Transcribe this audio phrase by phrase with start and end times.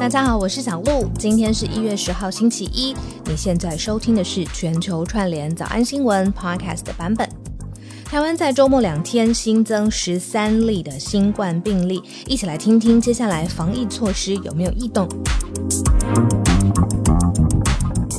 [0.00, 2.96] 大家好，我是小鹿，今天是一月十号星期一。
[3.26, 7.28] 你现在收听的是全球串联早安新闻 Podcast 的版本。
[8.06, 15.06] 台湾在周末两天新增十三例的新冠病例，一起来听听接下来防疫措施有没有异动。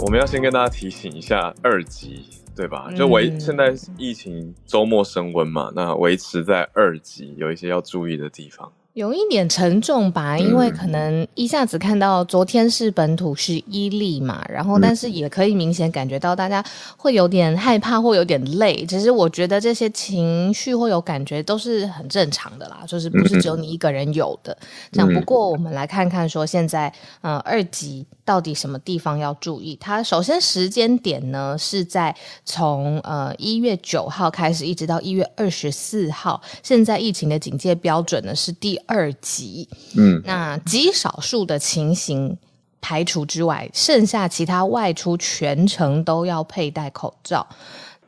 [0.03, 2.91] 我们要先跟大家提醒一下二级，对吧？
[2.95, 8.71] 就维现在疫情周末升温嘛，那维持在二级，有一些要注意的地方。
[8.93, 16.61] 有一点沉重吧，因为可能一下子看到昨天是本土是一例嘛，然后但是也可以明显感觉到大家
[16.97, 18.85] 会有点害怕或有点累。
[18.85, 24.57] 其实我觉得这些情绪或有感觉都是很正常的啦，就是不是只有你一个人有的。
[24.91, 29.77] 这样不过我们来看看说现在呃二级到底什么地方要注意？
[29.79, 32.13] 它首先时间点呢是在
[32.43, 38.80] 从呃一月九号开始一直到一月二十四号，现在疫情的警戒标准呢是第。
[38.87, 39.67] 二级，
[39.97, 42.37] 嗯，那极少数的情形
[42.79, 47.47] 排除之外，剩下其他外出全程都要佩戴口罩。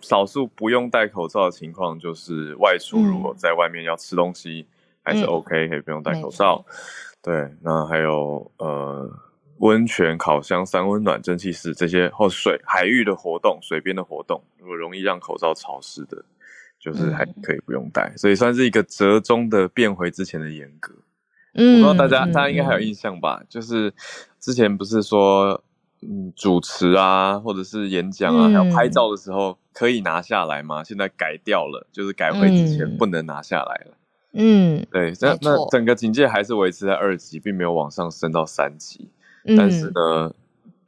[0.01, 4.67] 少数不用戴口罩的情况，就是外出如果在外面要吃东西，
[5.01, 6.65] 还是 OK，可以不用戴口罩。
[7.21, 9.09] 对，那还有呃，
[9.59, 16.25] 温泉、烤箱、三温暖、蒸汽室这些或水海域的活动、水边的活动，如果容易让口罩潮湿的。
[16.83, 20.93] 就是还可以不用戴，所以算是一个折中的变回之前的严格。
[21.53, 23.41] 嗯，我不知道大家大家应该还有印象吧？
[23.47, 23.93] 就是
[24.37, 25.63] 之前不是说，
[26.01, 30.83] 嗯，主持啊，或者是演讲啊，还有拍照的时候可以拿下来吗？
[30.83, 33.97] 现在改掉了，就是改回之前不能拿下来了。
[34.33, 39.09] 嗯，对，那那整个警戒还是维持在二级，并没有往上升到三级。
[39.55, 40.33] 但是呢。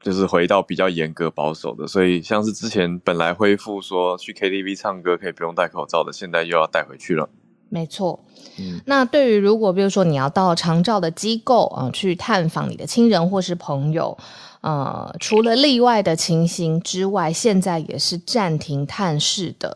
[0.06, 7.28] 就是回到比较严格保守的，所以像是之前本来恢复说去 KTV 唱歌可以不用戴口罩的，现在又要带回去了。
[7.70, 8.20] 没错，
[8.60, 14.16] 嗯，那对于如果比如说你要到长照的机构啊去探访你的亲人或是朋友，
[14.62, 19.76] 呃，除了例外的情形之外，现在也是暂停探视的。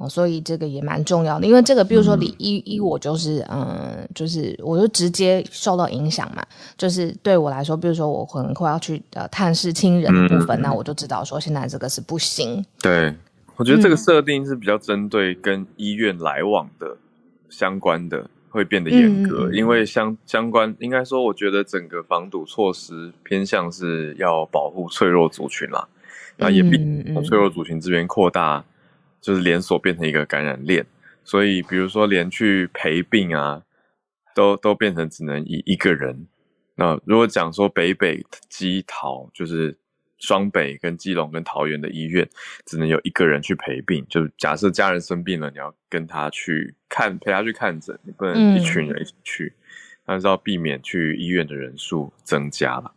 [0.00, 6.42] 哦，所以这个也蛮重要的，因为这个，比如说你一一我就是，嗯，就是我就直接受到影响嘛，
[6.78, 12.64] 就是对我来说，比如说我可能会要去呃探视亲人的部分，那我就知道说现在这个是不行。
[12.80, 13.14] 对，
[13.56, 16.96] 我觉得这个设定是比较针对跟医院来往的
[17.50, 25.86] 相关的，会变得严格，因为相相关应该说，我觉得整个防堵措施偏向是要保护脆弱族群啦，
[26.38, 26.78] 那也避
[27.12, 28.64] 从脆弱族群这边扩大。
[29.20, 30.84] 就是连锁变成一个感染链，
[31.24, 33.62] 所以比如说连去陪病啊，
[34.34, 36.26] 都都变成只能以一个人。
[36.74, 39.76] 那如果讲说北北基桃，就是
[40.18, 42.26] 双北跟基隆跟桃园的医院，
[42.64, 44.06] 只能有一个人去陪病。
[44.08, 49.52] 就是假设家人生病了，你要跟他去看陪他去看诊，你不能一群人一起去，
[50.06, 52.94] 但是要避免去医院的人数增加了。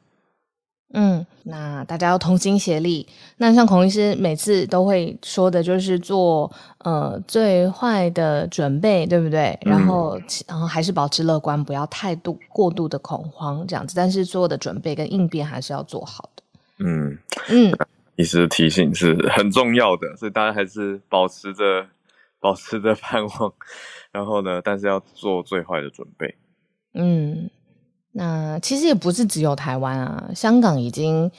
[0.95, 3.07] 嗯，那大家要同心协力。
[3.37, 9.57] 那像孔医师每次都会说的，就是做呃最坏的准备，对不对？
[9.63, 13.95] 然后然后还是保持乐观，不要太度过度的恐慌这样子。
[13.95, 16.43] 但是所有的准备跟应变还是要做好的。
[16.77, 17.17] 嗯
[17.49, 17.75] 嗯，
[18.15, 21.87] 医师的提醒是很重要的，所以大家还是保持着
[22.39, 23.51] 保持着盼望。
[24.11, 26.35] 然后呢，但是要做最坏的准备。
[26.93, 27.49] 嗯。
[28.15, 31.31] 那其实也不是只有台湾啊，香港已经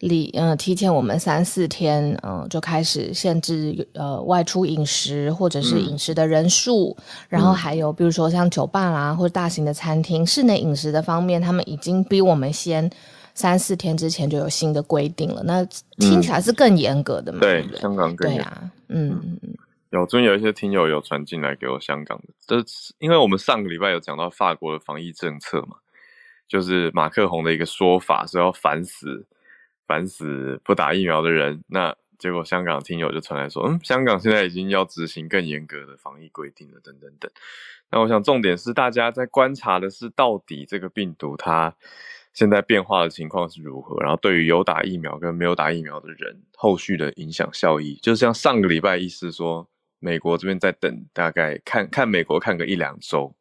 [0.00, 6.96] 离呃提前我们三四天，嗯，就开始限制呃外出饮食或者是饮食的人数，
[7.28, 12.90] 然后还有比如说像酒吧啦或者大型的餐厅室内饮食的方面，他们已经比我们先
[13.34, 15.42] 三四天之前就有新的规定了。
[15.44, 15.64] 那
[15.98, 17.40] 听起来是更严格的嘛？
[17.40, 19.38] 对，香港更对啊，嗯，
[19.90, 22.64] 有最近有一些听友有传进来给我香港的，这
[22.98, 25.76] 因为我们上个礼拜有讲到法国的防疫政策嘛。
[26.46, 29.26] 就是马克宏的一个说法，说要烦死、
[29.86, 31.62] 烦死不打疫苗的人。
[31.68, 37.30] 那结果香港听友就传来说，嗯，香港现在已经要执行更严格的防疫规定了，等等等。
[37.90, 41.74] 那我想重点是大家在观察的是，到底这个病毒它
[42.32, 44.00] 现在变化的情况是如何？
[44.00, 49.68] 然后对于有打疫苗跟没有打疫苗的人，后续的影响效益，就像上个礼拜意思说，
[49.98, 53.34] 美国这边在等，大概看看美国看个一两周。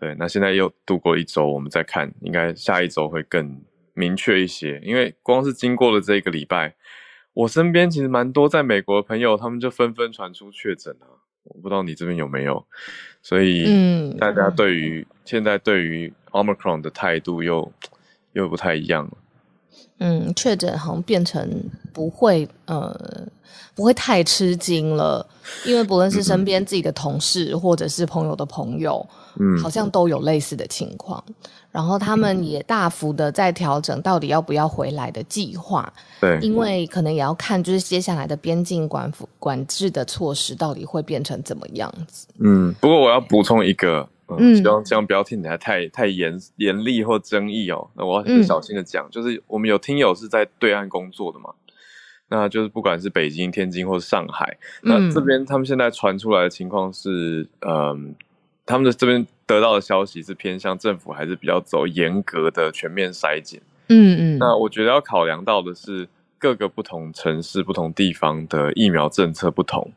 [0.00, 3.62] 对，那现在又度过一周，我们再看，应该下一周会更
[3.92, 4.80] 明确一些。
[4.82, 6.74] 因为光是经过了这一个礼拜，
[7.34, 11.20] 我身边其实蛮多在美国的朋友，他们就纷纷传出确诊啊。
[11.42, 12.66] 我不知道你这边有没有，
[13.20, 17.70] 所以嗯，大家对于现在对于 omicron 的态度又
[18.32, 19.12] 又不太一样了。
[19.98, 21.48] 嗯，确诊好像变成
[21.92, 22.94] 不会呃
[23.74, 25.26] 不会太吃惊了，
[25.64, 29.06] 因为不论是身边自己的同事或者是朋友的朋友，
[29.38, 31.22] 嗯，好像都有类似的情况，
[31.70, 42.26] 然后他们也大幅的在调整到底要不要回来的计划，对，因为可能也要看就是接下来的边境管管制的措施到底会变成怎么样子。
[42.38, 44.08] 嗯，不过我要补充一个。
[44.38, 47.90] 嗯，希望这样不要听起来太太严严厉或争议哦。
[47.96, 51.52] 那我要很小心的讲，就是我们有听友是在对岸工作的嘛，
[52.28, 58.14] 那就是不管是北京、天津或是上海，那这边他们现在传出来的情况是，嗯，
[58.64, 63.60] 他们的这边得到的消息是偏向政府还是比较走严格的全面筛检。
[63.88, 64.38] 嗯嗯。
[64.38, 69.90] 那我觉得要考量到的是各个不同城市、不同地方的疫苗政策不同。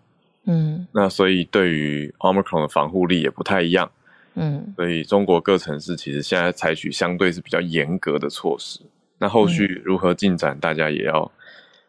[0.45, 0.87] 嗯。
[0.91, 3.91] 那所以对于 Omicron 的防护力也不太一样。
[4.35, 8.79] 嗯，所以中国各城市其实现在采取相对是比较严格的措施。
[9.19, 11.31] 那后续如何进展，大家也要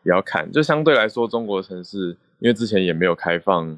[0.02, 0.50] 也要看。
[0.52, 3.76] 就相对来说，中国城市因为之前也没有开放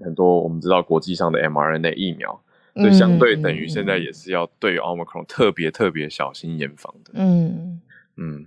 [0.00, 2.40] 很多我们知道国际上的 mRNA 疫苗，
[2.76, 7.10] 所以相对等于现在也是要对 Omicron 特别特别小心严防的。
[7.14, 7.80] 嗯
[8.16, 8.46] 嗯，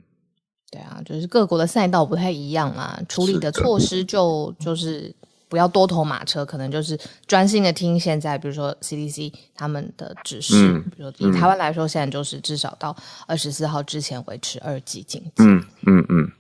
[0.72, 5.14] 对啊，就是各国的赛道不太一样嘛，处理的措施就就是。
[5.50, 10.80] 不要多头马车，可能就是专心的听现在，比如说 CDC 他们的指示。
[10.96, 12.96] 比如说以台湾来说，现在就是至少到
[13.28, 15.44] 二十四号之前维持二级警戒。
[15.44, 16.32] 嗯嗯嗯，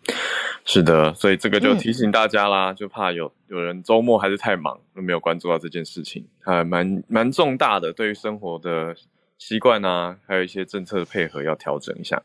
[0.65, 8.95] 是的，所以这个就提醒大家啦，就怕有有人周末还是太忙，没有关注到这件事情，还蛮蛮重大的，对于生活的
[9.37, 12.21] 习惯啊，还有一些政策的配合要调整一下。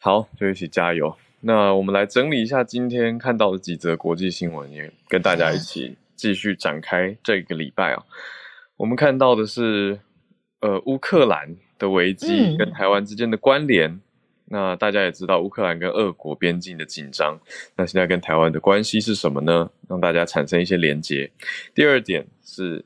[0.00, 1.14] 好，就一起加油。
[1.42, 8.04] 那我们来整理一下今天看到的几则国际新闻，也跟大家一起继续展开这个礼拜啊。
[8.76, 9.98] 我们看到的是，
[10.60, 14.00] 呃，乌克兰的危机跟台湾之间的关联。
[14.46, 17.40] 那大家也知道，乌克兰跟俄国边境的紧张，
[17.76, 19.70] 那现在跟台湾的关系是什么呢？
[19.88, 21.30] 让大家产生一些连结。
[21.74, 22.84] 第二点是，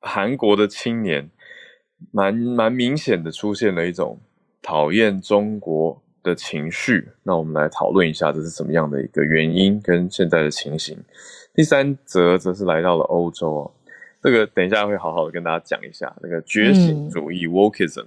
[0.00, 1.30] 韩国的青年
[2.10, 4.20] 蛮蛮明显的出现了一种
[4.60, 6.02] 讨厌中国。
[6.24, 10.96] 的情绪，那我们来讨论一下这是什么样的一个原因跟现在的情形。
[11.54, 13.70] 第三则则是来到了欧洲哦，
[14.22, 16.14] 这个等一下会好好的跟大家讲一下。
[16.22, 18.06] 那个觉醒主义 （wokeism），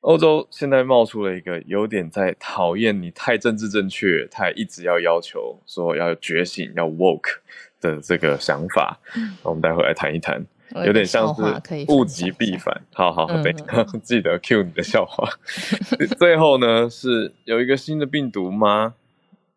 [0.00, 7.38] 欧洲现在冒出了一个有点在讨厌你太政治正确，太一直要要求说要觉醒、要 woke
[7.80, 8.98] 的这个想法。
[9.42, 10.44] 我们待会来谈一谈。
[10.84, 11.42] 有点像是
[11.88, 15.26] 物极必反，好好等一下，记得 Q 你的笑话。
[16.18, 18.94] 最后呢，是有一个新的病毒吗？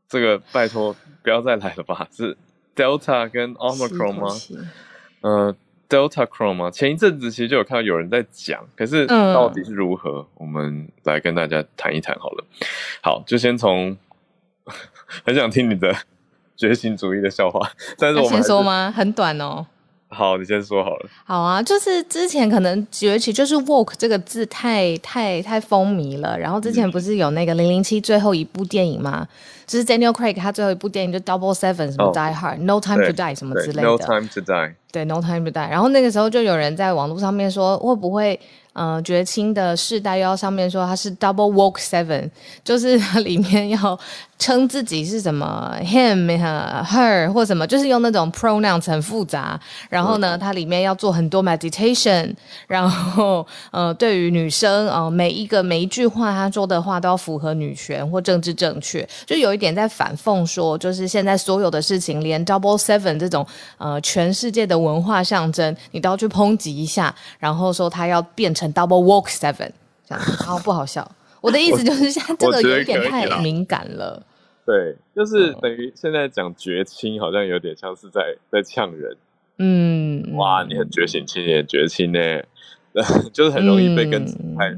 [0.07, 2.07] 这个拜托不要再来了吧？
[2.15, 2.37] 是
[2.81, 4.27] Delta 跟 Omicron 吗？
[5.21, 5.55] 呃
[5.87, 6.71] ，Delta Cron 吗？
[6.71, 10.25] 前一阵子其实就有看到有人在讲，可是到底是如何？
[10.35, 12.45] 我们来跟大家谈一谈好了。
[13.03, 13.95] 好，就先从
[15.25, 15.95] 很想听你的
[16.57, 17.69] 觉醒主义的笑话，
[17.99, 18.91] 但是我们先说吗？
[18.95, 19.65] 很短哦。
[20.13, 21.09] 好，你先说好了。
[21.23, 26.37] 好啊，就是之前可能崛起，就是 “woke” 这个字太太太风靡了。
[26.37, 29.25] 然后之前不是有那个零零七最后一部电影吗？
[29.65, 33.83] 就是 Daniel Craig 他最后一部电影就 Double Seven 什么 Die Hard No Time to Die 什么之类的。
[33.83, 34.73] No Time to Die。
[34.91, 35.69] 对，No Time to Die。
[35.69, 38.39] 然后那个时候就有人在网络上面说，会不会？
[38.73, 42.29] 呃，绝清的世代又要上面说他是 double woke seven，
[42.63, 43.99] 就是它 里面要
[44.39, 46.25] 称自己是什么 him、
[46.85, 49.59] her 或什么，就是用那种 pronouns 很复杂。
[49.89, 52.33] 然后呢，它里面要做很多 meditation，
[52.65, 63.45] 然后呃，对于女生呃，每一个每一句话她说的话都要符合女权或政治正确，就有一点在反讽说，就是现在所有的事情，连 double seven 这种
[63.77, 68.71] 呃全世界的文化象征，你都要去抨击一下，然后说他要变成。
[68.71, 69.69] double walk seven
[70.07, 71.05] 这样，然后不好笑。
[71.41, 74.25] 我的意思就是，像这个有点太敏感了。
[74.65, 79.17] 对，就是等于现在讲绝亲，好像有点像是在在呛人。
[79.57, 82.19] 嗯，哇，你很觉醒青年绝亲呢，
[83.33, 84.69] 就是很容易被跟太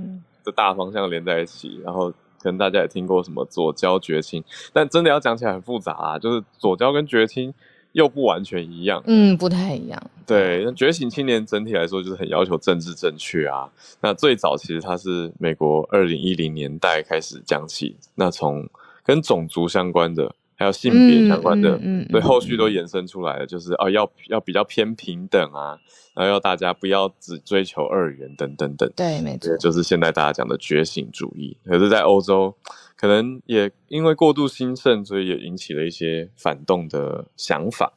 [0.44, 1.80] 的大方向连在一起。
[1.86, 4.44] 然后可能大家也听过什么左交绝亲，
[4.74, 7.54] 但真的要讲起来很复杂啊，就是左交跟绝亲。
[7.94, 10.12] 又不完全一样，嗯，不太一样。
[10.28, 13.68] 对，那觉醒青年整体来说就是很要求政治正确啊。
[14.02, 18.70] 那最早其实它是美国二零一零年代开始讲起，那从
[19.04, 20.36] 跟种族相关的。
[20.56, 21.78] 还有性别相关的，
[22.10, 25.78] 所以，后续都延伸出来了，就是哦，要要比较偏平等啊，
[26.16, 31.58] 然后要大家不要只追求二元等等等，对，没错，就是现在大家讲的觉醒主义。
[31.66, 32.56] 可是，在欧洲，
[32.96, 37.94] 可能也因为过度兴盛，所以也引起了一些反动的想法。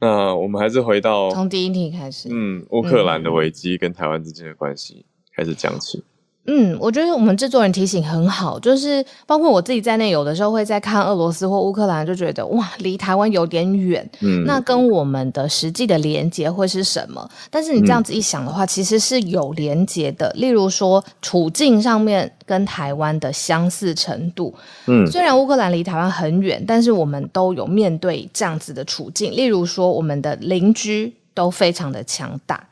[0.00, 6.04] 那我们还是回到从第一题开始，嗯，乌克兰的危机跟台湾之间的关系开始讲起。
[6.50, 14.08] 嗯，我觉得我们制作人提醒很好，就是包括我自己在内，有的时候会在看俄罗斯或乌克兰，就觉得哇，离台湾有点远。
[14.20, 17.28] 嗯，那跟我们的实际的连接会是什么？
[17.50, 20.32] 但是你这样子一想的话，其实是有连接的。
[20.36, 24.54] 例如说，处境上面跟台湾的相似程度。
[24.86, 29.30] 嗯，虽然乌克兰离台湾很远，但是我们都有面对这样子的处境。
[29.36, 32.66] 例如说，我们的邻居都非常的强大。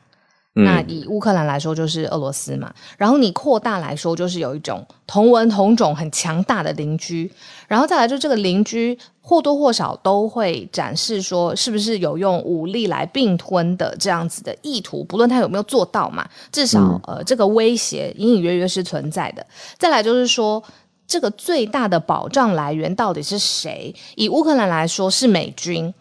[0.63, 2.73] 那以乌克兰来说，就是俄罗斯嘛。
[2.97, 7.31] 然后你扩大来说，就是有一种同文同种很强大的邻居。
[7.67, 15.03] 然后再来，就这个邻居或多或少都会展示说，是不是有用武力来并吞的这样子的意图？
[15.03, 19.45] 不论他有没有做到嘛，至少呃，这个威胁隐隐约约是存在的。
[19.77, 20.63] 再来就是说，
[21.05, 23.93] 这个最大的保障来源到底是谁？
[24.15, 25.93] 以乌克兰来说，是美军。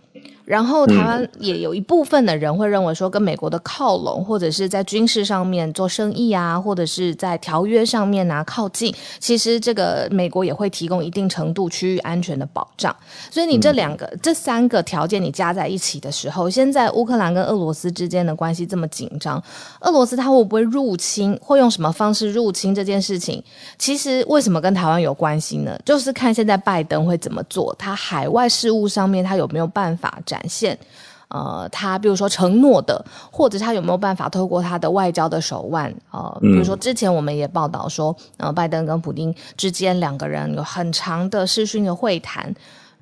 [0.46, 12.94] 然后台湾也有一部分的人会认为说，跟美国的靠拢，或者是在军事上面做生意啊，或者是在条约上面啊靠近，其实这个美国也会提供一定程度区域安全的保障。
[13.28, 19.42] 所以你这两个、这三个条件你加在一起的时候，现在乌克兰跟俄罗斯之间的关系这么紧张，
[19.80, 23.42] 俄罗斯他会不会入侵，会用什么方式入侵这件事情，
[23.78, 25.76] 其实为什么跟台湾有关系呢？
[25.84, 30.36] 就是看现在拜登会怎么做，他海外事务上面他有没有办法展。
[30.37, 30.78] 展现，
[31.28, 33.02] 呃，他比如说承诺的，
[33.33, 42.55] 或者他有没有办法透过他的外交的手腕，呃，比如说之前我们也报道说，呃，拜登跟普京之间两个人有很长的视讯的会谈，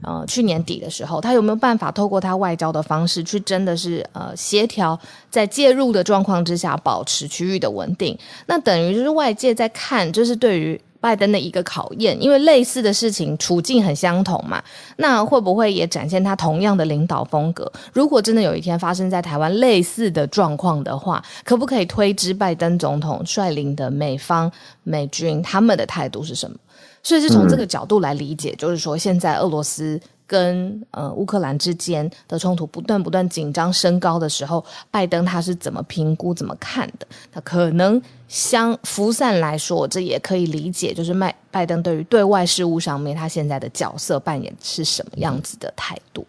[0.03, 4.99] 呃，去年底的时候，他有没有办法透过他外交的方式去真的是呃协调，
[5.29, 8.17] 在介入的状况之下保持区域的稳定？
[8.47, 10.81] 那等于就是外界在看，就是对于。
[11.05, 14.65] 拜登的一个考验，因为类似的事情处境很相同嘛，
[14.97, 17.71] 那会不会也展现他同样的领导风格？
[17.93, 24.51] 如果真的有一天发生在台湾类似的状况的话，可不可以推知拜登总统率领的美方
[24.83, 26.57] 美军他们的态度是什么？
[27.03, 30.01] 所以是从这个角度来理解，就是说现在俄罗斯。
[30.27, 37.07] 跟呃乌克兰之间的冲突不断不断紧张升高的时候，拜登他是怎么评估、怎么看的？
[37.33, 46.27] 那可能相浮散来说，这也可以理解，就是麦拜登对于对外事务上面他现在的角色扮演是什么样子的态度？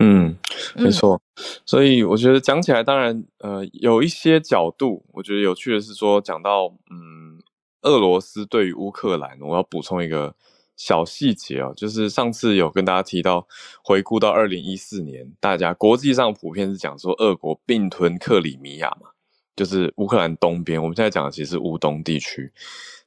[0.00, 0.36] 嗯，
[0.76, 1.20] 没错。
[1.66, 7.40] 所以我觉得讲起来，当然呃有一些角度，我觉得有趣的是说，讲到嗯
[7.82, 10.34] 俄罗斯对于乌克兰，我要补充一个。
[10.76, 13.46] 小细节哦，就是上次有跟大家提到，
[13.82, 19.10] 回顾到二零一四年，大家国际上普遍是讲说，俄国并吞克里米亚嘛，
[19.54, 20.82] 就是乌克兰东边。
[20.82, 22.52] 我们现在讲的其实是乌东地区。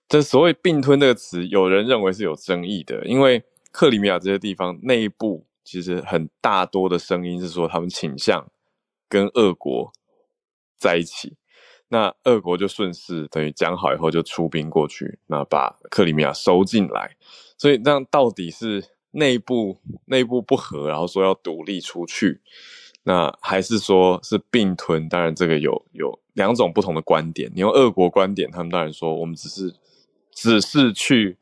[0.07, 8.49] 这所谓并吞这个词，有人认为是有争议的，因为克里米亚这些地方内部其实很大多的声音是说，他们倾向
[9.09, 9.91] 跟俄国
[10.77, 11.35] 在一起。
[11.89, 17.15] 那俄国就顺势等于讲好以后就出兵过去，那把克里米亚收进来。
[17.57, 22.41] 所以这样到底是内部内部不和，然后说要独立出去，
[23.03, 25.09] 那还是说是并吞？
[25.09, 27.51] 当然这个有有两种不同的观点。
[27.55, 29.73] 你用俄国观点，他们当然说我们只是
[30.31, 31.37] 只是去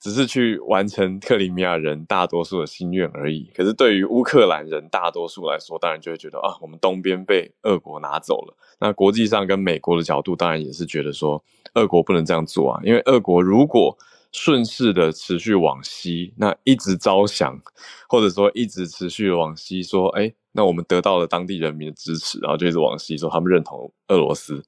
[0.00, 3.50] 只是去完成克里米亚人大多数的心愿而已。
[3.54, 8.56] 可是对于乌克兰人大多数来说，当然就会觉得啊，我们东边被俄国拿走了。
[8.80, 13.96] 那国际上跟美国的角度，当然也是觉得说，俄国不能这样做啊，因为俄国如果
[14.36, 17.58] 顺势的持续往西，那一直招降，
[18.06, 24.62] 或者说一直持续往西，说，哎，那我们得到了当地人民的支持，然后就一直往西，说他们认同俄罗斯，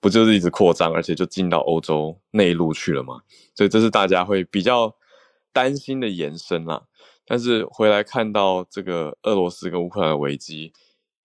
[0.00, 3.20] 不就是一直扩张，而且就进到欧洲内陆去了吗？
[3.54, 4.96] 所以这是大家会比较
[5.52, 6.84] 担心的延伸啦。
[7.26, 10.72] 但是回来看到这个俄罗斯跟乌克兰的危机，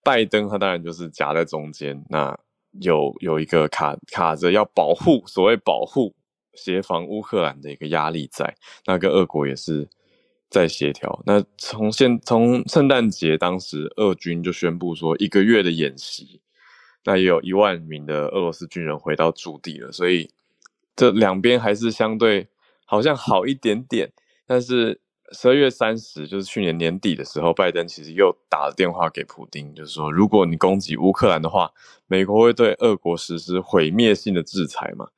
[0.04, 2.38] 拜登他当然就是夹在中间，那
[2.72, 6.14] 有有一个卡卡着要保护，所谓保护。
[6.56, 9.88] 协防乌克兰的一个压力在，那跟俄国也是
[10.48, 11.22] 在协调。
[11.26, 16.40] 那从现从圣诞节当时，俄军就宣布说一个月的演习，
[17.04, 19.92] 那也有一万名的俄罗斯军人回到驻地了。
[19.92, 20.30] 所以
[20.94, 22.48] 这两边还是相对
[22.84, 24.12] 好像好一点点。
[24.46, 25.00] 但是
[25.32, 31.72] 十二月三十，就是去年年底的时候，拜登其实又打了电话给普京，就是说如果你攻击乌克兰的话，
[32.06, 35.08] 美国会对俄国实施毁灭性的制裁嘛。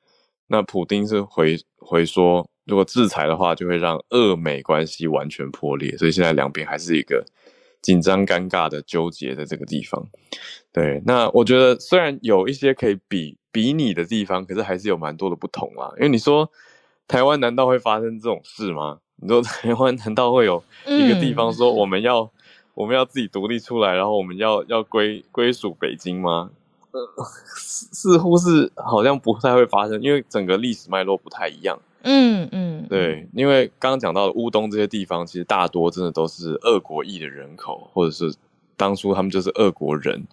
[0.49, 5.97] 那普丁是回回说，如果制裁的话，就会让俄美关系完全破裂。
[5.97, 7.25] 所以现在两边还是一个
[7.81, 10.07] 紧张尴尬的纠结在这个地方。
[10.73, 15.93] 对，那我觉得虽然有一些可以比比拟的地方，可是还是有蛮多的不同啦。
[15.97, 16.51] 因为你说
[17.07, 18.99] 台湾难道会发生这种事吗？
[19.17, 22.31] 你说台湾难道会有一个地方说我们要
[22.75, 26.51] 我们要自己独立出来，然后我们要要归归属北京吗？
[26.99, 27.25] 呃，
[27.57, 31.79] 似乎是好像不太会发生，因为整个历史脉络不太一样。
[32.03, 38.35] 嗯嗯，对，因为刚刚讲到的乌东这些地方，其实大多真的都是俄国裔的人口，或者是
[38.77, 40.25] 当初他们就是俄国人。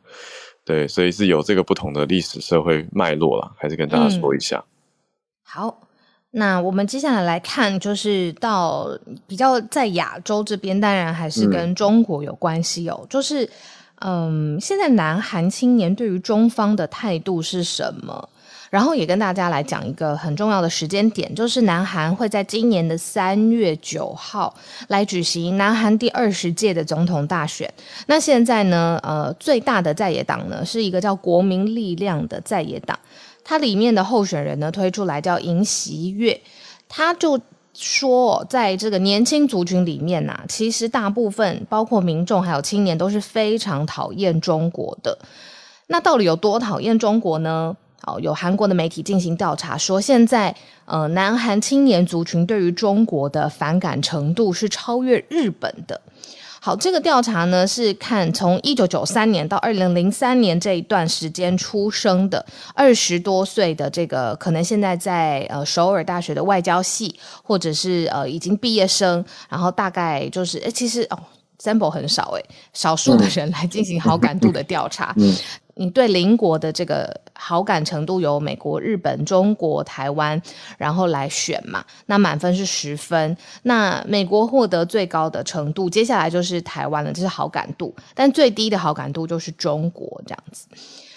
[0.64, 4.64] 对，所以是有这个不同的历史社会脉络啦，还是跟大家说一下。
[5.44, 5.82] 好，
[6.32, 8.90] 那我们接下来来看，就是到
[9.28, 13.06] 比较在亚洲这边，当然还是跟中国有关系哦。
[13.08, 13.48] 就是，
[14.08, 18.30] 嗯，现在南韩青年对于中方的态度是什么？
[18.70, 24.54] 然后也跟大家来讲一个很重要的时间点，就是南韩会在今年的三月九号
[24.90, 27.72] 来举行南韩第二十届的总统大选。
[28.08, 33.00] 那现在呢，呃，最大的在野党呢是一个叫国民力量的在野党，
[33.44, 36.40] 它里面的候选人呢推出来叫尹锡月，
[36.88, 37.40] 他就
[37.76, 45.18] 说，在这个年轻族群里面呐，其实大部分包括民众还有青年都是非常讨厌中国的。
[45.88, 47.76] 那到底有多讨厌中国呢？
[48.04, 50.56] 哦，有韩国的媒体进行调查说，现在
[50.86, 56.00] 呃，南韩青年族群对于中国的反感程度是超越日本的。
[56.66, 62.44] 好，这个调查呢是看从一九九三年到二零零三年这一段时间出生的
[62.74, 71.20] 二十多岁的这个，可能现在在呃首尔大学的外交系，或者是呃已经毕业生，然后大概就是哎，其实哦
[71.62, 72.42] ，sample 很少哎，
[72.74, 75.16] 少数的人来进行好感度的调查。
[75.76, 80.42] 你对邻国的这个好感程度由美国、日本、中国、台湾，
[80.78, 81.84] 然后来选嘛？
[82.06, 90.66] 那满分是十分，那美国获得最高的程度，接下来就是台湾了，这是好感度，但最低的好感度就是中国这样子。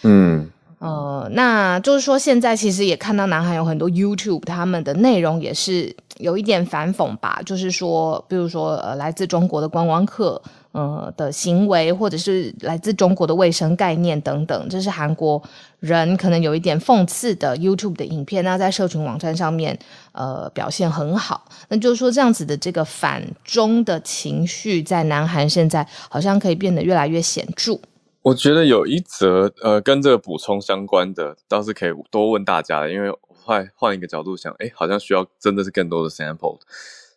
[0.02, 0.50] 嗯，
[0.80, 10.42] 呃，那就是说现在其实也看到南韩有很多 YouTube，他们的内容也是有一点反讽吧，就是说，比如说呃，来自中国的观光客。
[10.78, 15.42] 呃的行为，或者是来自中国的卫生概念等等，这是韩国
[15.80, 19.76] 人可能有一点讽刺的 YouTube 的影片，那在社群网站上面，
[20.12, 21.44] 呃，表现很好。
[21.68, 27.76] 那就是说，这样子的这个反中的情绪，在南韩现在好像可以变得越来越显著。
[28.22, 36.58] 我觉得有一则呃，跟这个补充相关的，倒是可以多问大家，因为换换一个角度想，哎，好像需要真的是更多的 sample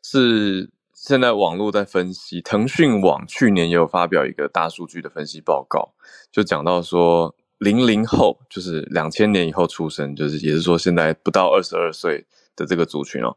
[0.02, 0.70] 是。
[1.02, 5.96] 现在网络在分析，腾讯网去年也有发表一个大数据的分析报告，
[6.32, 13.36] 就讲到说，零零后就是两千年以后出生，就是也是说现在不到二十二岁的这个族群哦，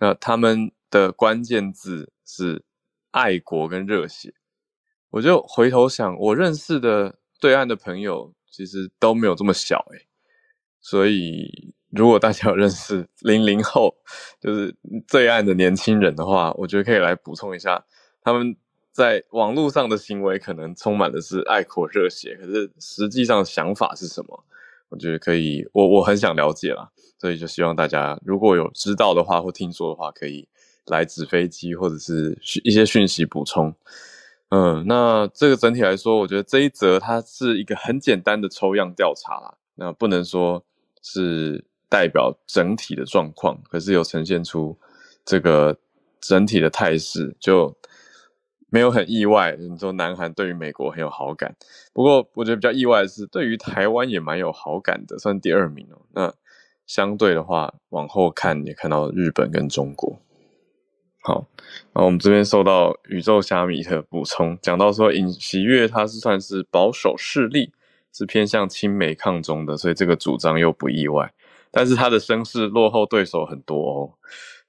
[0.00, 2.64] 那他们的关键字是
[3.12, 4.34] 爱国跟热血。
[5.10, 10.08] 我就回头想，我认识的对岸的朋友其实都没有这么小诶，
[10.80, 11.75] 所以。
[11.90, 13.94] 如果大家有认识零零后，
[14.40, 14.74] 就是
[15.06, 17.84] 最爱的年轻人的话，我觉得可以来补充一下，
[18.22, 18.56] 他们
[18.90, 24.44] 在网络上的行为可能充满的是爱国热血，可是实际上想法是什么？
[24.88, 30.48] 我觉得可以，我我很想了解啦，所以就希望大家如果有知道的话或听说的话，可以
[30.86, 33.74] 来纸飞机或者是一些讯息补充。
[34.48, 40.64] 嗯，那这个整体来说，我觉得这一则它是一个很简单的抽样调查啦，那不能说
[41.00, 41.64] 是。
[41.88, 44.78] 代表整体的状况，可是有呈现出
[45.24, 45.78] 这个
[46.20, 47.76] 整体的态势，就
[48.68, 49.56] 没有很意外。
[49.58, 51.54] 你说南韩对于美国很有好感，
[51.92, 56.02] 不过我觉得比较意外的是，对于台湾也蛮有好感的，算第二名哦。
[56.12, 56.34] 那
[56.86, 60.18] 相对的话，往后看也看到日本跟中国。
[61.22, 61.46] 好，
[61.92, 67.72] 那我们这边受到宇宙虾米的补充，讲到说尹锡悦他是算是保守势力，
[68.12, 71.32] 是偏向亲美抗中的，所以这个主张又不意外。
[71.70, 74.12] 但是他的声势落后对手很多哦，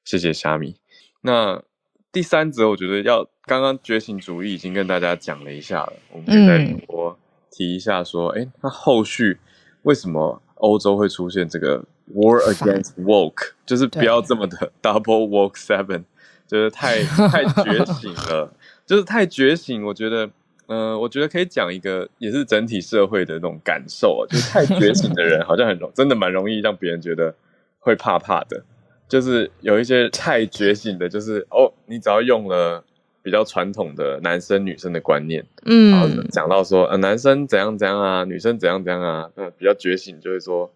[0.04, 0.76] 谢谢虾米。
[1.22, 1.64] 那
[2.12, 7.18] 第三则，我觉得要刚刚觉醒主义已经跟大家讲了一下了，我们可以再多
[7.52, 9.38] 提一下说，哎，那后续
[9.84, 11.84] 为什么欧洲会出现这个
[12.14, 16.04] war against woke，就是不要这么的 double woke seven，
[16.48, 18.54] 就是太 太觉醒了，
[18.86, 20.30] 就是太觉醒，我觉得。
[20.68, 27.34] 嗯，我觉得可以讲一个，也是整体社会的那种感受啊，就是太觉醒的人 好像很容，真的蛮容易让别人觉得
[27.80, 28.64] 会怕怕的。
[29.08, 32.84] 就是有一些太觉醒的，就是哦，你只要用了
[33.24, 40.70] 比较传统的男生女生的观念，嗯，然后讲到说呃男生怎样怎样啊，女生怎样怎样啊，那比较觉醒就会说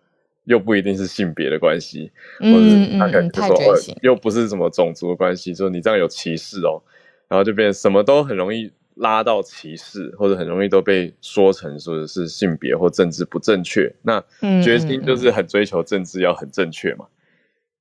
[0.45, 3.57] 又不一定是性别的关系，或者他可能就说
[4.01, 6.81] 又不是什么种族的关系，说你这样有歧视哦，
[7.27, 8.71] 然后就变什么都很容易。
[9.01, 13.91] 拉到歧视，或者很容易都被说成说的是性别或政治不正确。
[14.03, 14.23] 那
[14.63, 17.07] 决心就是很追求政治要很正确嘛？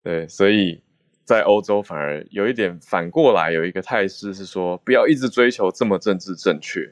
[0.02, 0.80] 对，所以
[1.24, 6.90] 在欧洲反而有一点反过来，有一个态势是说，不要一直追求这么政治正确。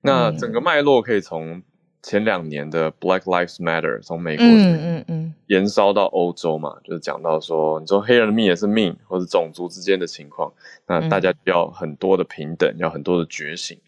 [0.00, 1.62] 那整个脉络可以从
[2.08, 10.50] 前两年的 Black Lives Matter 从美国嗯嗯嗯，延烧到欧洲嘛，就是讲到说，你说黑人的命也是命，或者种族之间的情况，
[10.86, 13.78] 那大家要很多的平等，要很多的觉醒。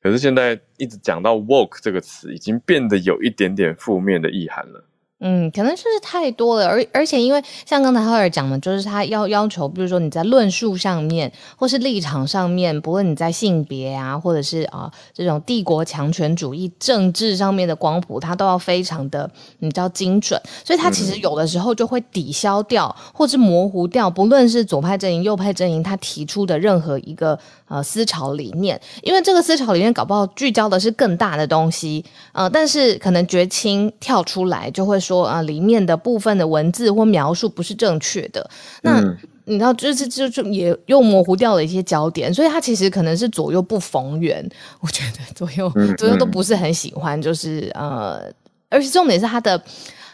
[0.00, 4.84] 可是现在一直讲到 woke 这个词，已经变得有一点点负面的意涵了。
[5.18, 35.00] 嗯，可能就是太多了，而而且因为像刚才浩尔讲的，就是他要要求，比如说你在论述上面，或是立场上面，不论你在性别啊，或者是啊这种帝国强权主义政治上面的光谱，他都要非常的你知道精准，所以它其实有的时候就会抵消掉，或是模糊掉，不论是左派阵营、右派阵营，他提出的任何一个呃思潮理念，因为这个思潮理念搞不好聚焦的是更大的东西，呃，但是可能绝清跳出来就会。
[35.06, 38.48] 说啊，里面的部分的文字或描述不是正确的，
[38.82, 39.00] 那
[39.44, 44.44] 你知道，就是就就也又模糊掉了一些焦点，所以它其实可能是左右不逢源。
[44.80, 48.22] 我觉得左右左右都不是很喜欢，就是呃，
[48.68, 49.62] 而且重点是它的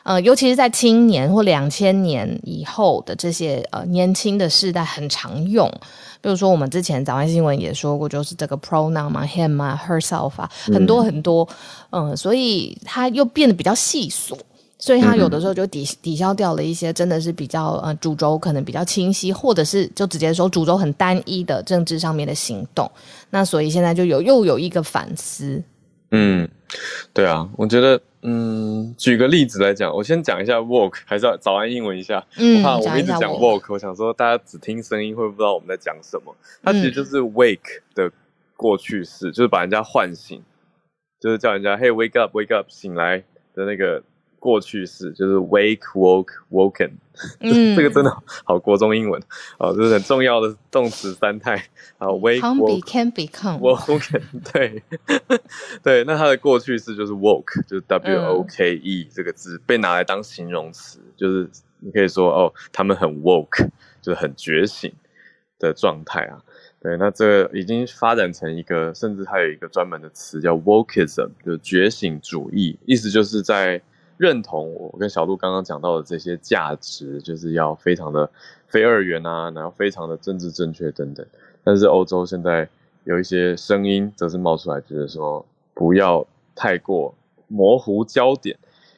[0.03, 5.67] 呃，尤其是在青年或两千年以后的这些呃年轻的世代很常用。
[6.21, 11.49] 比如说我们之前早安新闻也说过，就是这个 pronoun 嘛，him 啊，herself 啊，很多很多，
[11.91, 14.37] 嗯，所以它又变得比较细琐。
[14.83, 22.91] 所以他有的时候就抵抵消掉了一些真的是比较呃主轴可能比较清晰，或者是就直接说主轴很单一的政治上面的行动。
[23.31, 25.63] 那所以现在就有又有一个反思。
[26.11, 26.49] 嗯，
[27.15, 32.27] 对啊，我觉得嗯，举个例子来讲，我先讲一下 walk，还是要早安英文一下。
[32.37, 36.35] 嗯，我怕我一直讲 walk，我想说大家只听声音会不知道我们在讲什么。
[36.61, 38.11] 它其实就是 wake 的
[38.57, 40.43] 过去式，就是把人家唤醒，
[41.21, 43.23] 就是叫人家 Hey wake up wake up 醒来
[43.55, 44.03] 的那个。
[44.43, 46.91] 过去式就是 wake, woke woken，
[47.39, 48.13] 嗯 这个真的
[48.45, 49.23] 好国中英文
[49.57, 51.55] 啊，这是很重要的动词三态
[51.99, 52.09] 啊。
[52.09, 54.21] wake, woke, can become, woken，
[54.53, 54.83] 对
[55.81, 63.69] 对，那它的过去式就是 woke，就是 w o k e 这个字被拿来当形容词，就是你可以说哦，他们很 woke，
[64.01, 64.93] 就是很觉醒
[65.61, 66.43] 的状态啊。
[66.81, 73.81] 对，那这已经发展成一个，甚至还有一个专门的词叫 wokeism，就是觉醒主义，意思就是在。
[74.23, 78.31] 认同我跟小鹿刚刚讲到的这些价值，就是要非常的
[78.69, 81.27] 非二元啊，然后非常的政治正确等等。
[81.65, 82.69] 但是欧洲现在
[83.03, 87.13] 有一些声音，则是冒出来，觉得说不要太过
[87.49, 88.57] 模糊焦点。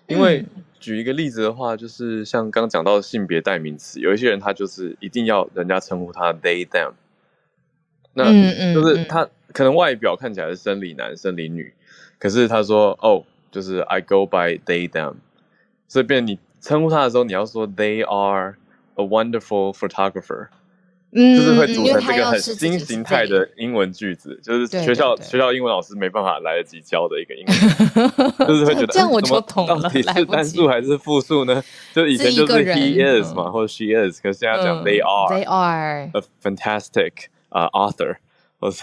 [0.09, 0.45] 因为
[0.79, 6.93] 举一个例子的话，就是像刚讲到的性别代名词，有一些人他就是一定要人家称呼他 they them，
[8.13, 8.25] 那
[8.75, 11.73] 就是他可能外表看起来是生理男、生理女，
[12.19, 13.25] 可是他说哦。
[13.55, 15.15] 就是 I go by they them，
[15.87, 18.57] 所以变你称呼他的时候，你要说 They are
[18.97, 20.49] a wonderful photographer，
[21.13, 31.63] 嗯，就是会组成这个很新形态的英文句子，就是学校学校英文老师没办法来得及教的一个英文， 就是会觉得这样我就懂了，到底是单数还是复数呢？
[31.95, 38.17] 就以前就是 He is 嘛，或者 She is，可是现在讲 They are，They are a fantastic 啊 author。
[38.65, 38.83] 或是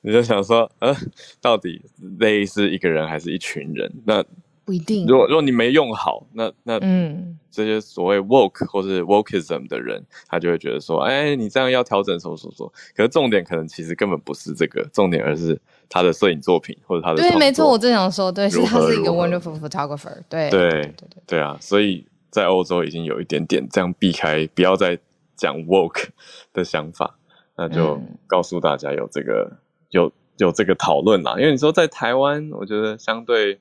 [0.00, 0.96] 你就想说，呃，
[1.38, 1.84] 到底
[2.18, 3.92] they 是一个人还是一群人？
[4.06, 4.24] 那
[4.64, 5.06] 不一定。
[5.06, 12.72] 如果如果你没用好，那那嗯，这些所谓 woke 或是 wokeism 的人，他就会觉得说，哎，你这样要调整什么什么什么。
[12.96, 20.16] 可是重点可能其实根本不是这个重点，而是他的摄影作品或者他的对，没错，我正想说，对，是他是一个 wonderful photographer。
[20.30, 21.58] 对对对对对啊！
[21.60, 24.98] 所以在欧洲已经有一点点这样避开，不要再
[25.36, 26.06] 讲 woke
[26.54, 27.18] 的想法。
[27.54, 29.58] 那就告诉大家有这个
[29.90, 33.60] 有有这个讨论啦，因为你说在台湾，我觉得相对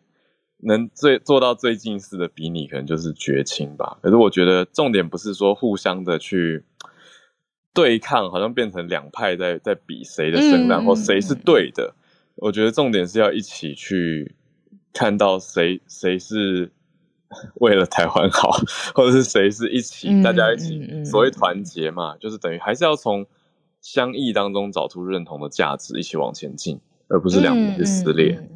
[0.60, 3.98] 能最做到最近似的比你，可能就是绝情吧。
[4.02, 6.64] 可是我觉得重点不是说互相的去
[7.74, 11.94] 对抗，好像变成两派在在比谁的声量或谁是对的。
[12.36, 14.36] 我觉得重点是要一起去
[14.94, 16.72] 看到谁谁是
[17.60, 18.52] 为了台湾好，
[18.96, 23.28] 或者是谁是一起大家一起所谓团结嘛，就是等于还是要从。
[23.82, 28.48] 相异当中找出认同的价值，一起往前进，而不是两边撕裂。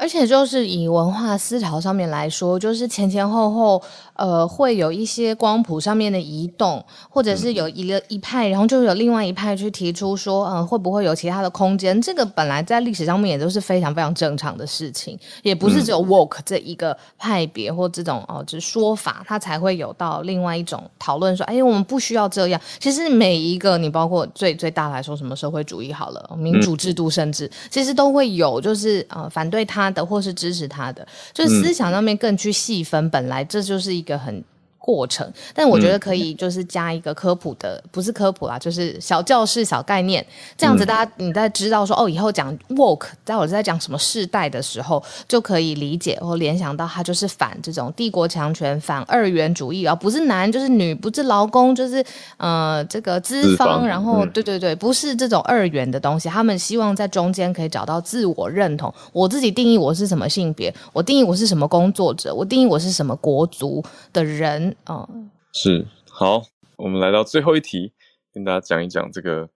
[0.00, 3.82] 而且就是以文化思潮上面来说，就是前前后后，
[4.18, 12.00] 呃，会有一些光谱上面的移动，或者是有一个一派，然后就有另外一派去提出说，嗯，会不会有其他的空间？
[12.00, 22.60] 这个本来在历史上面也都是非常非常正常的事情，也不是只有 walk 这一个派别或这种哦，就是说法，它才会有到另外一种讨论说，哎，我们不需要这样。
[22.78, 29.88] 其实每一个你包括最最大来说，什么社会主义好了，民主制度，甚至其实都会有，就是呃，反对他。
[29.88, 34.42] 的或是支持他的，就是思想上面更去细分，本来这就是一个很
[34.78, 40.24] 过程，但我觉得可以就是加一个科普的，不是科普啦，就是小教室、小概念，
[40.56, 52.02] 这样子大家你在知道说哦，以后讲 woke，在我在讲什么世代的时候，就可以理解或联想到它就是反这种帝国强权、反二元主义啊，不是男就是女，不是劳工就是
[52.38, 58.92] 呃这个资方，然后对对对，不是这种二元的东西，他们希望在中间可以找到自我认同。
[59.12, 64.74] 我自己定义我是什么性别，我定义我是什么工作者，我定义我是什么国族的人。
[64.86, 65.08] 哦，
[65.52, 66.42] 是好，
[66.76, 67.92] 我们来到最后一题，
[68.32, 69.48] 跟大家讲一讲这个，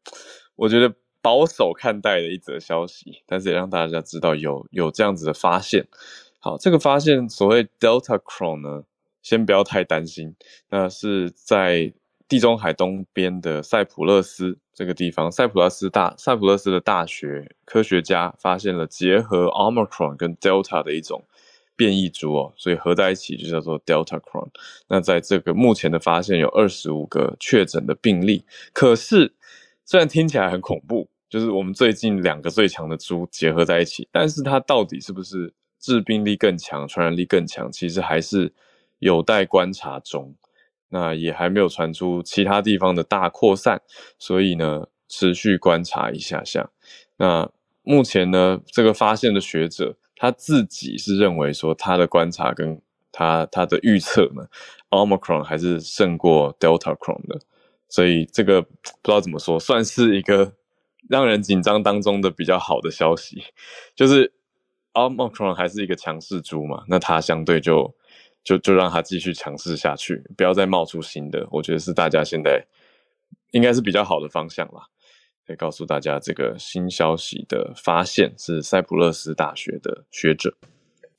[0.57, 5.87] 我觉得保守看待的一则消息，但是也让大家知道有有这样子的发现。
[6.39, 8.85] 好，这个发现所谓 Delta Cron 呢，
[9.23, 10.35] 先不要太担心，
[10.69, 11.95] 那是在
[12.29, 21.25] 地中海东边的塞浦勒斯这个地方，塞浦勒斯大塞浦勒斯的大学科学家发现了结合 Omicron 跟 Delta 的一种。
[21.83, 24.49] 变异株哦，所以合在一起就叫做 Delta Cron。
[24.87, 29.35] 那在这个目前的发现有二十五个确诊的病例，可是
[29.85, 38.53] 虽然听起来很恐怖，就是我们最近两个最强的株结合在一起，但是它到底是不是致病力更强、传染力更强，其实还是
[39.01, 40.37] 有待观察中。
[40.91, 43.83] 那也还没有传出其他地方的大扩散，
[44.21, 46.71] 所以呢，持续观察一下下。
[47.17, 47.51] 那
[47.83, 49.97] 目前呢，这个发现的学者。
[50.23, 52.81] 他自己是认为说，他的观察跟
[53.11, 54.47] 他他的预测呢
[54.91, 57.41] ，Omicron 还是胜过 Delta Cron 的，
[57.89, 58.69] 所以这个不
[59.03, 60.53] 知道怎么说，算是一个
[61.09, 63.43] 让人紧张当中的比较好的消息，
[63.97, 64.33] 就是
[64.93, 67.93] Omicron 还是一个强势猪嘛，那它相对就
[68.45, 72.65] 就就让它继续强势下去，不要再冒出新的，我觉得是大家现在
[73.51, 74.87] 应该是比较好的方向啦。
[75.47, 80.55] 可以告诉大家，这个新消息的发现是塞浦路斯大学的学者。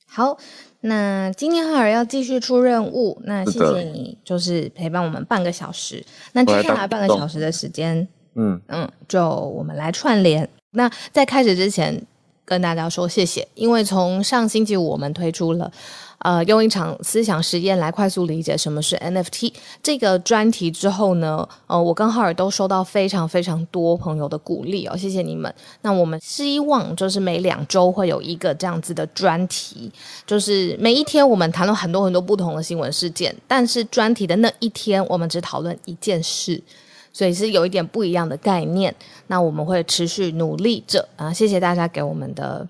[0.06, 0.38] 好，
[0.80, 6.04] 那今天哈尔要继续出任务，那谢谢你，就是陪伴我们半个小时。
[6.32, 10.48] 那接下来半个小时的时间，嗯嗯，就我们来串联。
[10.70, 12.06] 那在开始之前，
[12.44, 15.72] 跟大家说谢谢，因为从上星期五我们推出了。
[16.18, 25.54] 呃，用一场思想实验来快速理解什么是 NFT 这个专题之后呢，呃，我跟浩尔都收到非常非常多朋友的鼓励哦，谢谢你们。
[25.82, 29.92] 那我们希望就是每两周会有一个这样子的专题，
[30.26, 36.62] 就是每一天我们谈论很多很多不同的新闻事件，但是专题的那一天我们只讨论一件事，
[37.12, 38.94] 所以是有一点不一样的概念。
[39.26, 42.66] 那我们会持续努力着啊，谢谢大家给我们的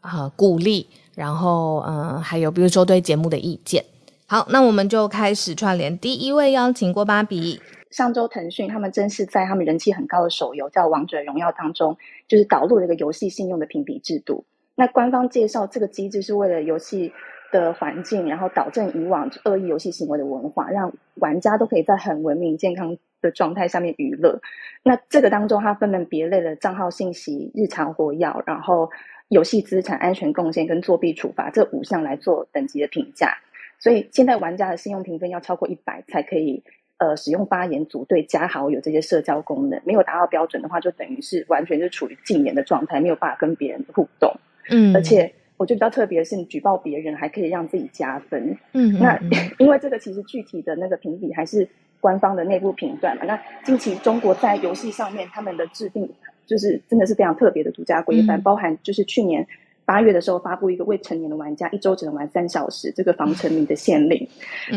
[0.00, 0.84] 啊鼓励。
[1.18, 3.84] 然后，嗯，还有比如说对节目的意见。
[4.28, 5.98] 好，那我们就开始串联。
[5.98, 7.60] 第一位邀请郭芭比。
[7.90, 11.96] 上周腾讯他们正是在他们人气很高的手游叫《王者荣耀》当中，
[12.28, 14.44] 就是导入了一个游戏信用的评比制度。
[14.76, 17.12] 那官方介绍这个机制是为了游戏
[17.50, 24.40] 的环境，然后导正以往恶意游戏行为的文化，让玩家都可以在很文明健康的状态下面娱乐。
[24.84, 28.88] 那这个当中，它分门别类的账号信息、日常活跃，然后。
[29.28, 33.36] 游戏资产安全贡献跟作弊处罚这五项来做等级的评价，
[33.78, 36.62] 所以现在玩家的信用评分要超过一百才可以
[36.96, 44.34] 呃使用发言组队加好友这些社交功能，没有达到标准的话，就等于是完全是处于禁言的状态，没有办法跟别人互动。
[44.70, 48.56] 嗯，而且我觉得比较特别的是，你举报别人还可以让自己加分。
[48.72, 49.20] 嗯，那
[49.60, 51.68] 因为这个其实具体的那个评比还是
[52.00, 53.24] 官方的内部评断嘛。
[53.26, 56.10] 那近期中国在游戏上面他们的制定。
[56.48, 59.46] 就是真的是非常特别的独家规范，包含就是去年
[59.84, 64.26] 八月的时候发布一个未成年的玩家一周只能玩三小时这个防沉迷的限令。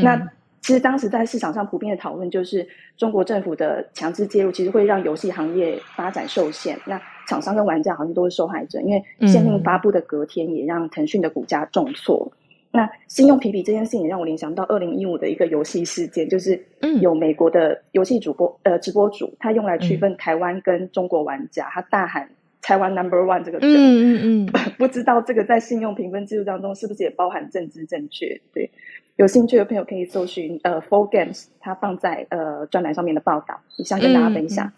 [0.04, 0.16] 那
[0.62, 12.32] 其实当时在市场上普遍的讨论就是，中国政府的强制介入其实会让游戏行业发展受限，那厂商跟玩家好像都是受害者，因为限令发布的隔天也让腾讯的股价重挫。
[12.72, 16.66] 那信用评比这件事情让我联想到二零一五的一个游戏事件，就是
[17.02, 22.30] 有美国的游戏主播呃直播主，他用来区分台湾跟中国玩家，他大喊
[22.62, 24.46] 台湾 Number One 这个，嗯嗯嗯，
[24.80, 28.40] 不知道这个在信用评分制度当中是不是也包含政治正确？
[28.54, 28.70] 对，
[29.18, 34.72] 有兴趣的朋友可以搜寻呃 Four Games，他放在呃专栏上面的报道，以上跟大家分享。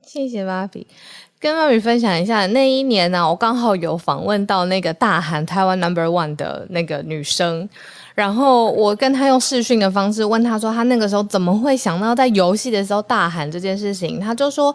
[0.00, 0.86] 谢谢芭比。
[1.46, 7.68] 跟妈咪分享一下，那一年呢，我刚好有访问到那个大喊台湾 Number One 的那个女生，
[8.16, 14.18] 然后我跟她用视讯的方式问她说，她那个时候怎么会想到在游戏的时候大喊这件事情？
[14.18, 14.74] 她就说，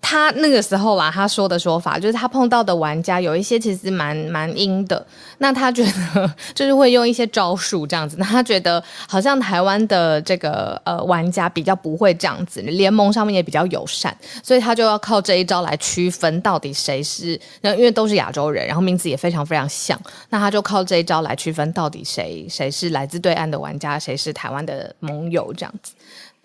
[0.00, 5.04] 他那个时候啦，他说的说法就是他碰到的玩家有一些其实蛮蛮阴的，
[5.38, 25.92] 那他觉得就是会用一些招数这样子，那他觉得好像台湾的这个呃玩家比较不会这样子，联盟上面也比较友善，所以他就要靠这一招来区分到底谁是，因为都是亚洲人，然后名字也非常非常像，那他就靠这一招来区分到底谁谁是来自对岸的玩家，谁是台湾的盟友这样子。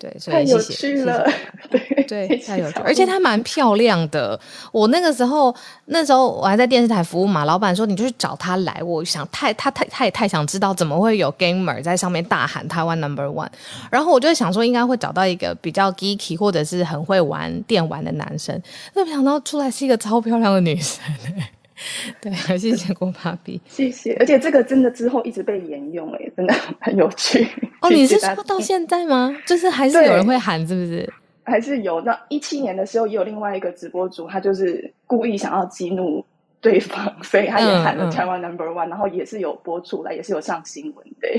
[0.04, 1.26] 对，太有趣了，
[1.70, 4.38] 对对，太有趣，而且她蛮漂亮的。
[4.70, 5.54] 我那个时候，
[5.86, 8.82] 那时候我还在电视台服务嘛，老板说你就去找她来。
[8.82, 13.48] 我想太他太他也太想知道怎么会有 gamer 在上面大喊台湾 number one，
[13.90, 18.60] 然后我就想说应该会找到一个比较 geeky 或者是很会玩电玩的男生，
[18.94, 21.02] 没想到出来是一个超漂亮的女生。
[22.20, 24.14] 对，还是谢郭芭比，谢谢。
[24.20, 27.46] 而且这个真的之后一直被沿用，哎，真的 很有趣。
[27.82, 29.34] 哦，你是说到现在吗？
[29.46, 31.12] 就是还是有人会喊，是不是？
[31.44, 32.00] 还是有。
[32.00, 36.24] 那一七年的时候，也有另外一个直播主，他就是故意想要激怒
[36.60, 41.38] 对方，所以他也喊了台湾 Number One，然后也是有播出来，也是有上新闻，对。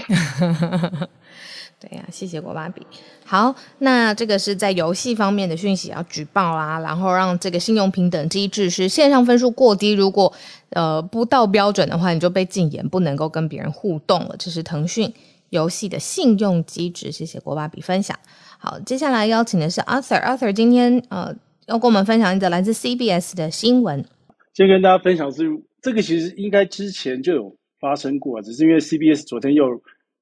[1.88, 2.82] 对呀，谢谢郭巴比。
[3.24, 10.34] 好，那这个是在游戏方面的讯息要举报啦，然后让这个信用平等机制是线上分数过低，如果
[10.72, 14.36] 呃不到标准的话，你就被禁言，不能够跟别人互动了。
[14.40, 15.14] 这是腾讯
[15.50, 17.12] 游戏的信用机制。
[17.12, 18.18] 谢谢郭巴比分享。
[18.58, 21.32] 好，接下来邀请的是 Arthur，Arthur 今天呃
[21.68, 24.04] 要跟我们分享一则来自 CBS 的新闻。
[24.54, 25.44] 先跟大家分享是
[25.84, 29.66] 这个，其实应该之前就有发生过，只是因为 CBS 昨天又。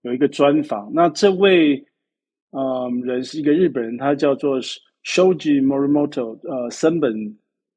[0.03, 1.75] 有一个专访，那这位
[2.51, 7.13] 嗯人是一个日本人，他叫做 Shoji Morimoto，呃，森本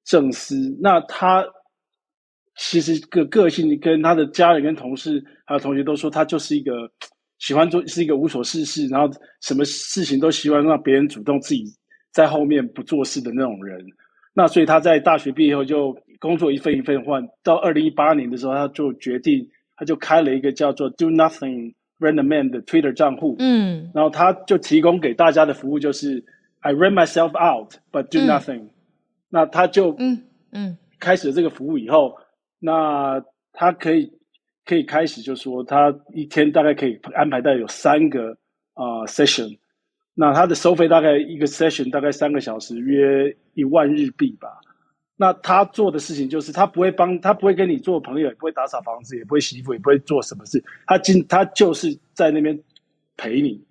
[0.05, 0.77] 正司。
[0.81, 1.45] 那他
[2.57, 6.91] 其实个个性跟他的家人、跟同事还有同学都说，他就是一个
[7.39, 9.09] 喜欢做，是一个无所事事，然后
[9.41, 11.65] 什么事情都希望让别人主动，自己
[12.13, 13.79] 在后面不做事的那种人。
[14.35, 21.73] 那所以他在大学毕业后就工作一份一份换，到二零一八年的时候，他就决定，他就开了一个叫做 Do Nothing。
[21.99, 26.25] Random Man 的 Twitter 账户，嗯，然后他就提供给大家的服务就是
[26.61, 28.69] I rent myself out but do nothing。
[29.29, 32.17] 那他就嗯嗯开始了这个服务以后，
[32.59, 34.13] 那他可以
[34.65, 38.37] 可以开始就说他一天大概可以安排到有三个
[38.75, 39.59] 啊 session。
[40.15, 44.49] 那他的收费大概一个 session 大概三个小时，约一万日币吧。
[45.19, 50.63] 那他做的事情就是，他不会帮他不会跟你做朋友，也不会打扫房子，也不会洗衣服，也不会做什么事。
[50.87, 52.59] 他今他就是在那边
[53.17, 53.65] 陪你。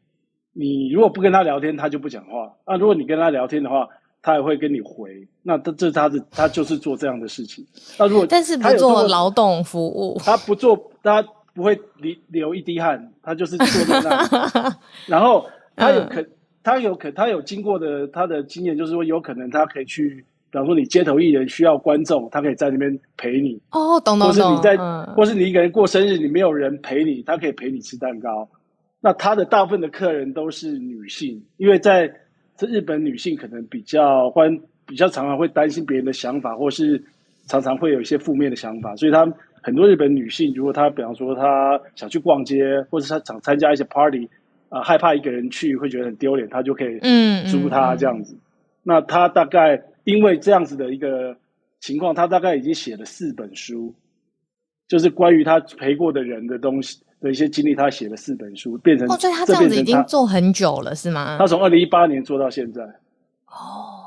[0.53, 2.51] 你如果不跟他聊天，他就不讲话。
[2.65, 3.87] 那如果你跟他聊天的话，
[4.23, 5.27] 他也会跟你回。
[5.43, 7.63] 那这这是他的，他就是做这样的事情。
[7.99, 14.77] 那如果但是不做劳动服务，他不做，他不会流流一滴汗，他就是坐在那。
[15.05, 16.25] 然后他有可
[16.63, 20.25] 他有可他有经过的他的经验，就是说有可能他可以去。
[20.55, 23.61] 比方说，你街头艺人需要观众，他可以在那边陪你。
[23.71, 24.27] 哦，懂懂懂。
[24.29, 24.77] 或是你在，
[25.13, 28.47] 或是你一个人过生日，你没有人陪你，他可以陪你吃蛋糕。
[29.01, 32.09] 那他的大部分的客人都是女性，因为在
[32.55, 37.03] 这日本，女性可能比较欢，比较常常会担心别人的想法，或是
[37.47, 44.29] 常常会有一些负面的想法，所以他们很多日本女性，如果她比方说她想去逛街，或者她想参加一些 party，
[44.69, 48.37] 啊，害怕一个人去会觉得很丢脸，她就可以嗯租他这样子。
[48.83, 49.83] 那他大概。
[50.05, 51.35] 因为这样子的一个
[51.79, 53.93] 情况，他大概已经写了四本书，
[54.87, 61.37] 就是关于他陪过的人的东西的一些经历，他写了四本书，变成哦，所以他这样子已经做很久了，是吗？
[61.39, 62.83] 他从二零一八年做到现在，
[63.47, 64.05] 哦，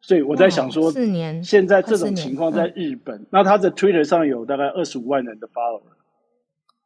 [0.00, 5.82] 所以我在想说，四年，现在这种情况在日本，那他的 Twitter 上有大概二十五万人的 follower，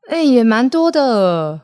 [0.09, 1.61] 哎，也蛮多的，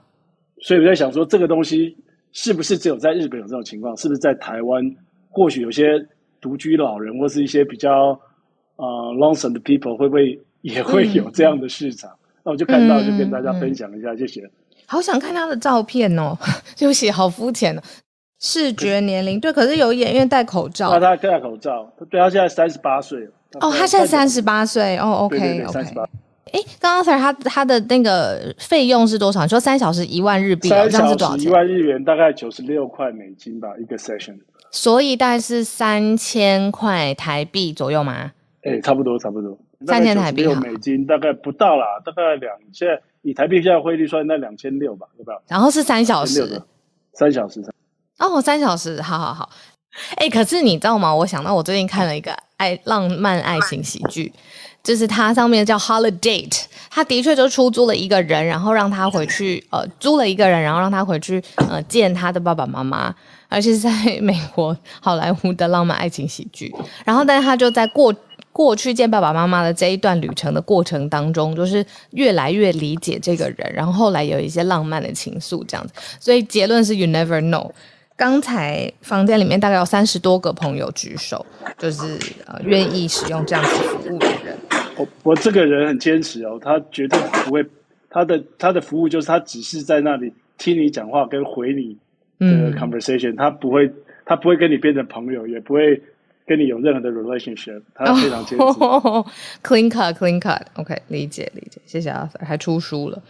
[0.61, 1.97] 所以我在想说，这个东西
[2.33, 3.97] 是不是只有在日本有这种情况？
[3.97, 4.95] 是不是在台湾，
[5.31, 6.07] 或许有些？
[6.43, 8.21] 独居老人或是一些比较
[8.77, 12.11] 呃 lonesome 的 people 会不会也会有这样的市场？
[12.45, 14.43] 那我就看到就跟大家分享一下，谢谢。
[14.87, 16.37] 好想看他的照片哦，
[16.77, 17.81] 对不起好肤浅哦。
[18.41, 20.91] 视觉年龄对，可是有演员戴口罩。
[20.91, 23.21] 那他戴口罩，对他现在三十八岁
[23.61, 25.81] 哦，他现在三十八岁哦，OK OK。
[26.53, 29.43] 哎，刚刚才他他的那个费用是多少？
[29.43, 31.47] 你说三小时一万日币，这样是多少钱？
[31.47, 34.37] 一万日元大概九十六块美金吧，一个 session。
[34.73, 38.33] 所以大概是三千块台币左右吗？
[38.63, 39.57] 哎，差不多，差不多。
[39.87, 45.35] 三千台币六美金，大概不到啦，大概两，现在以台币现在汇率算，那两千六吧，对吧？
[45.47, 46.63] 然后是三小时，
[47.13, 47.61] 三小时。
[48.19, 49.51] 哦，三小时，好好好。
[50.17, 51.15] 哎，可是你知道吗？
[51.15, 54.33] 我想到我最近看了一个爱浪漫爱情喜剧，
[54.83, 56.47] 就是它上面叫 holiday，
[56.91, 63.15] 他的确就出租了一个人，然后让他回去，呃，租了一个人，然后让他回去，呃，见他的爸爸妈妈，
[63.49, 63.91] 而且是在
[64.21, 66.75] 美国好莱坞的浪漫爱情喜剧。
[67.05, 68.13] 然后，但是他就在过
[68.51, 75.93] 过去见爸爸妈妈的这一段旅程的过程当中，就是越来越理解这个人，然后后来有一些浪漫的情愫这样子。
[76.19, 77.71] 所以结论是 you never know。
[78.15, 81.45] 刚才房间里面大概有三十多个朋友举手，
[81.79, 84.27] 就是呃愿意使用这样子服务的。
[84.97, 87.65] 我我这个人很坚持哦，他绝对不会，
[88.11, 91.97] 他的他的服务就是他只是在那里听你讲话跟回你
[92.39, 93.91] 的 conversation，他不会
[94.25, 96.01] 他不会跟你变成朋友，也不会
[96.47, 98.65] 跟你有任何的 relationship，他非常坚持。
[99.63, 103.23] Clean cut，clean cut，OK，理解理解，谢谢阿 Sir，还出书了。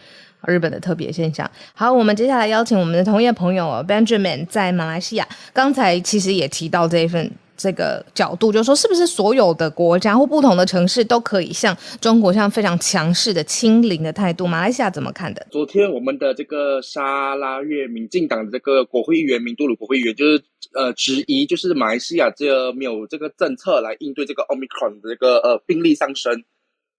[0.48, 1.48] 日本的特别现象。
[1.72, 5.28] 好，我们接下来邀请我们的同业朋友 Benjamin 在马来西亚。
[5.52, 7.30] 刚才其实也提到这一份
[7.62, 14.48] 这个角度，就是说是不是所有的国家或不同的城市都可以像中国这样非常强势的清零的态度？
[14.48, 15.46] 马来西亚怎么看的？
[15.52, 20.42] 昨天我们的这个沙拉越民进党的这个国会议员、明都鲁国会议员，就是
[20.74, 26.42] 呃质疑，就是马来西亚这没有这个政策来应对这个 Omicron 的这个呃病例上升。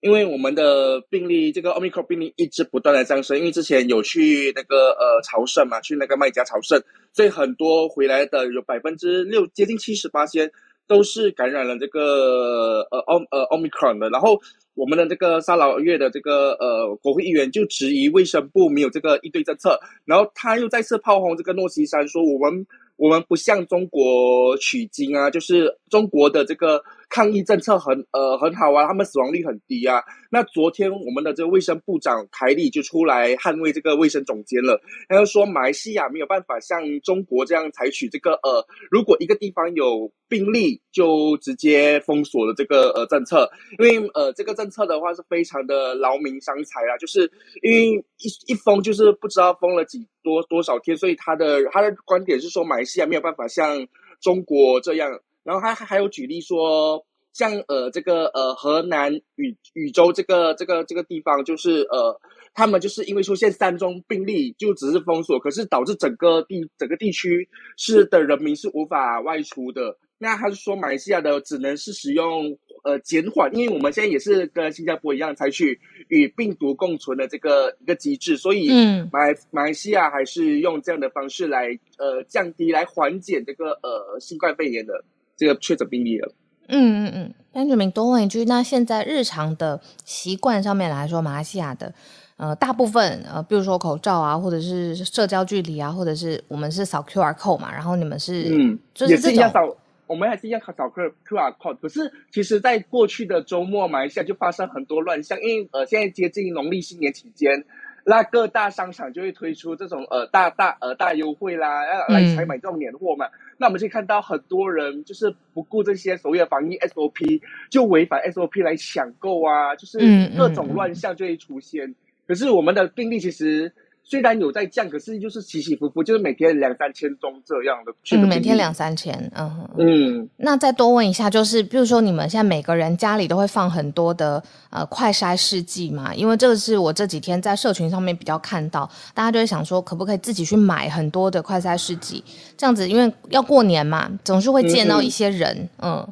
[0.04, 6.84] 因为我们的病例，这个 Omicron 病例一直不断的上升，因为之前有去那个呃朝圣嘛，去那个麦加朝圣，
[7.14, 10.51] 所以很多回来的有百分之六，接近七十八先
[10.88, 14.10] 都是感染了这个呃奥呃 Omicron 的。
[14.10, 14.41] 然后
[14.74, 22.68] 我们的这个沙劳越的这个呃国会议员就质疑卫生部没有这个应对政策，然后他又再次炮轰这个诺西山，说我们。
[22.95, 26.84] 我们不向中国取经啊，就是中国的这个
[27.14, 30.01] 抗疫政策很呃很好啊，他们死亡率很低啊。
[30.32, 43.47] 那昨天我们的这个卫生部长凯里就出来捍卫这个卫生总监了，他就说马来西亚没有办法像中国这样采取这个呃，如果一个地方有病例就直接封锁的这个呃政策，
[43.78, 53.88] 因为呃这个政策的话是非常的劳民伤财啊，就是因为一一封就是不知道封了几多多少天，所以他的他的观点是说马来西亚没有办法像
[54.20, 57.06] 中国这样，然后他还有举例说。
[57.36, 62.22] 像呃这个呃河南禹禹州这个这个这个地方，就是呃
[62.54, 69.98] 他们就是因为出现三宗病例，就只是封锁，可是导致整个地整个地区是的人民是无法外出的。
[70.20, 75.80] 那他是说马来西亚的只能是使用呃减缓，因为我们现在也是跟新加坡一样采取
[76.10, 78.70] 与病毒共存的这个一个机制，所以
[79.12, 85.04] 马来马来西亚还是用这样的方式来呃降低来缓解这个呃新冠肺炎的
[85.46, 86.34] 这个确诊病例了。
[86.70, 91.94] 嗯嗯嗯，Benjamin 多问一句，那现在日常的习惯上面来说，马来西亚的
[92.38, 99.60] 呃大部分呃，比如说口罩啊，或者是社交距离啊，或者是我们是扫 QR code 嘛，然后你们是嗯，就是这样扫，
[100.08, 101.78] 我们还是一样扫 Q QR code。
[101.82, 107.66] 可是其实，在过去的周末，马来西亚就发生很多乱象，因为呃，现在接近农历新年期间。
[108.06, 113.28] 那各大商场就会推出这种呃大大呃大优惠啦，要来采买这种年货嘛。
[113.58, 119.99] 那我们就看到很多人就是不顾这些所谓的防疫 SOP，就违反 SOP 来抢购啊，就是
[120.38, 121.95] 各种乱象就会出现。
[122.28, 123.74] 可是我们的病例其实。
[124.06, 127.93] 虽然有在降，可是就是起起伏伏，就是每天两三千宗这样的。
[128.12, 130.30] 嗯，每天两三千，嗯嗯。
[130.38, 136.14] 那再多问一下，就是比如说你们现在每个人家里都会放很多的呃快筛试剂嘛？
[136.14, 142.22] 因为这个是我这几天在社群上面比较看到，大家就会想说，可不可以自己去买很多的快筛试剂？
[142.58, 145.70] 这样子，因为要过年嘛，总是会见到一些人。
[145.82, 146.06] 嗯，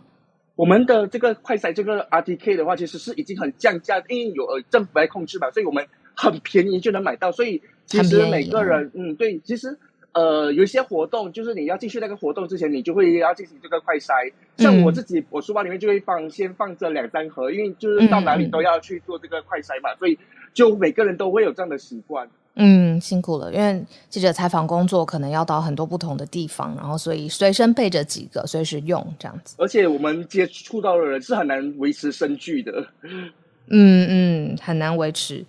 [0.55, 5.85] 我们的这个快筛这个 RTK 的话，其实是已经很降价，因为有呃政府来控制嘛，所以我们
[6.15, 7.61] 很便宜就能买到，所以。
[7.91, 9.77] 其实每个人，嗯，对，其实，
[10.13, 14.31] 呃，有一些活动，就是你要进去那个活动之前，你就会要进行这个快筛。
[14.57, 20.17] 像我自己，我书包里面就会放，先放这两三盒，因为就是到哪里都要去做这个快筛嘛，所以
[20.53, 22.29] 就每个人都会有这样的习惯。
[22.55, 29.55] 嗯，辛苦了，因为记者采访工作可能要到很多不同的地方，然后所以随身备着几个，随时用这样子。
[29.57, 32.85] 而且我们接触到的人是很难维持生距的。
[33.73, 35.45] 嗯嗯，很难维持。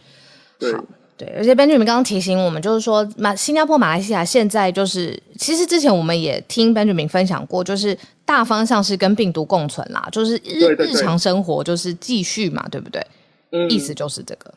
[0.59, 0.73] 对。
[1.25, 13.01] 对，而且 Benjamin 刚刚提醒我们，就是说马新加坡、马来西亚现在就是，其实之前我们也听 Benjamin 分享过，就是大方向是跟病毒共存啦，就是日日常生活就是继续嘛，对不对？
[13.53, 14.53] 嗯，意思就是这个。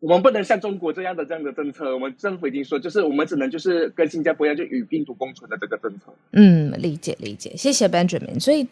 [0.00, 6.12] 我们不能像中国这样的这样的政策，我们政府已经说，就是我们只能就是跟新加坡一样，就与病毒共存的这个政策。
[6.32, 8.38] 嗯，理解理解，谢谢 Benjamin。
[8.38, 8.66] 所以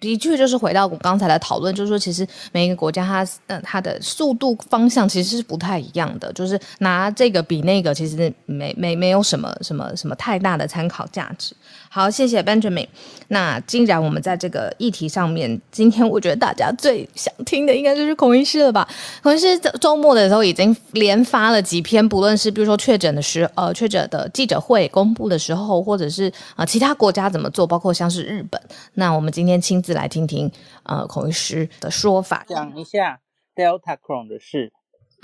[0.00, 11.54] 的确就是回到我刚才的讨论，就是说，其实每一个国家它呃它的速度方向其实是不太一样的，就是拿这个比那个，其实没没没有什么什么什么太大的参考价值。
[11.90, 12.86] 好，谢谢 Benjamin。
[13.28, 18.86] 那既然我们在这个议题上面，今天我觉得大家最想听的应该就是孔医师了吧？
[19.22, 28.60] 孔医师周末的时候已经连发了几篇，不论是比如说确诊的时呃确诊的记者会公布的时候，或者是啊其他国家怎么做，包括像是日本。
[28.94, 33.22] 那我们今天亲自来听听呃孔医师的说法，讲一下
[33.56, 34.70] Delta Cron 的事。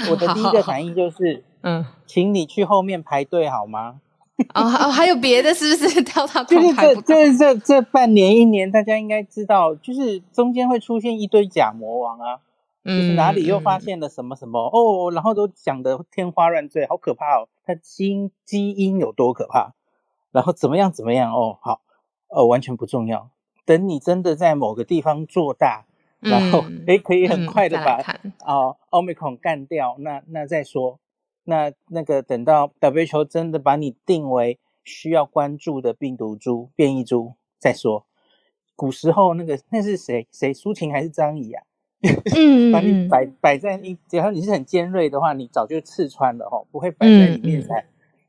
[0.09, 4.01] 我的第一个反应就是，嗯，请你去后面排队好吗？
[4.55, 6.01] 哦 哦，还有别的，是不是？
[6.03, 12.41] 跳到就是这，就是这这半年一年，大家应该知道，就是中间会出现一堆假魔王啊，
[12.87, 19.75] 就是哪里又发现了什么什么哦，然后都讲的天花乱坠，好可怕哦，它基因基因有多可怕，
[20.33, 21.83] 然后怎么样怎么样哦，好
[22.29, 23.29] 呃，完全不重要，
[23.65, 25.87] 等你真的在某个地方做大，
[26.21, 27.97] 然后诶可以很快的把
[28.45, 30.99] 啊奥密克戎干掉，那那再说。
[31.45, 38.07] 那那个等到 W 球真的把你定为需要关注的病毒株变异株再说。
[38.75, 41.63] 古时候那个那是谁谁苏秦还是张仪啊？
[42.37, 47.85] 嗯，把你摆摆在你，只要你是很尖锐的话，你早就刺穿了哈，不会摆在里面才。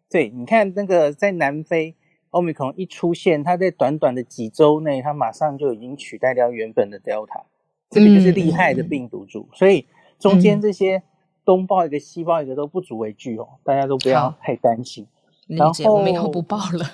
[0.10, 1.96] 对，你看那个在南非
[2.36, 7.44] 欧米克一出现，它在短短的几周内，它马上就已经取代掉原本的 Delta，
[7.90, 9.48] 这个就是厉害的病毒株。
[9.54, 9.88] 所以
[10.20, 11.04] 中间这些。
[11.46, 15.06] 东报一个西报一个都不足为惧哦，大家都不要太担心。
[15.46, 16.90] 然后我们以后不报了。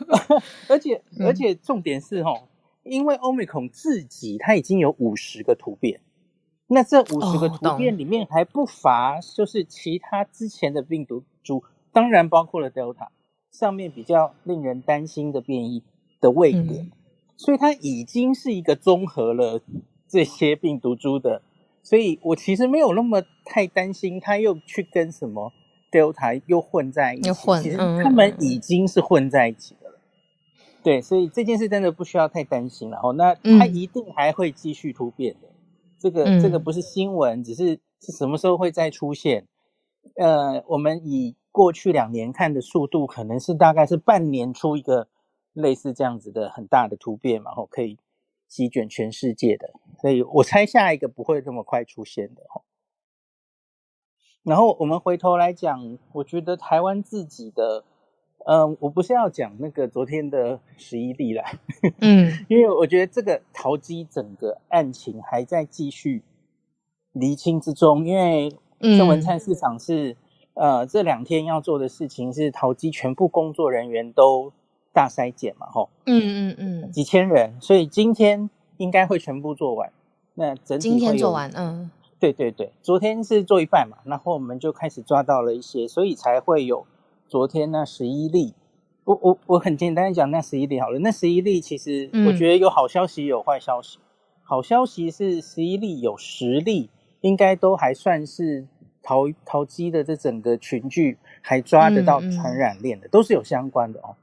[0.66, 2.48] 而且而且重点是哦，
[2.84, 6.00] 因为欧米孔自己它已经有五十个突变，
[6.68, 11.62] 那这五十个突变里面还不乏就是其他之前的病毒株，
[11.92, 13.08] 当然包括了 Delta
[13.52, 15.82] 上面比较令人担心的变异
[16.20, 16.90] 的位点，
[17.36, 19.60] 所以它已经是一个综合了
[20.08, 21.42] 这些病毒株的。
[21.84, 25.52] 所以我其实没有那么太担心，它又去跟什么
[25.90, 27.32] Delta 又混在一起，
[27.62, 29.98] 其实他们已经是混在一起的了。
[30.82, 32.98] 对，所以这件事真的不需要太担心了。
[33.02, 35.48] 哦，那它一定还会继续突变的。
[35.98, 39.46] 这个这个不是新闻，只是是什么时候会再出现？
[40.16, 45.06] 呃，我们以过去两年看的速度，可能是大概是半年出一个
[45.52, 47.98] 类似这样子的很大的突变嘛，然后可以。
[48.48, 52.64] 席卷全世界的，所以我猜下一个不会这么快出现的吼。
[54.42, 57.82] 然后我们回头来讲，我觉得台湾自己的，
[58.44, 61.42] 嗯，我不是要讲那个昨天的十一例啦，
[62.02, 66.22] 嗯， 因为我觉得这个淘机整个案情还在继续
[67.12, 70.14] 厘清之中，因为郑文灿市场是
[70.54, 74.52] 呃这两天要做的事情是淘机全部工作人员都。
[74.94, 79.90] 大筛检嘛，吼，嗯嗯嗯，几千人，所以今天应该会全部做完。
[80.34, 81.90] 那整体今天做完，嗯，
[82.20, 86.84] 对对对，昨天是做一半嘛，然后我们就开始抓到了一些，所以才会有
[87.26, 88.52] 昨天那十一例。
[89.04, 93.98] 我我我很简单讲那十一例好了，那十一例其实我觉得有好消息有坏消息。
[94.42, 96.90] 好消息是十一例有十例，
[97.22, 98.66] 应该都还算是
[99.02, 104.16] 淘淘机的这整个群聚还抓得到传染链的，都是有相关的哦。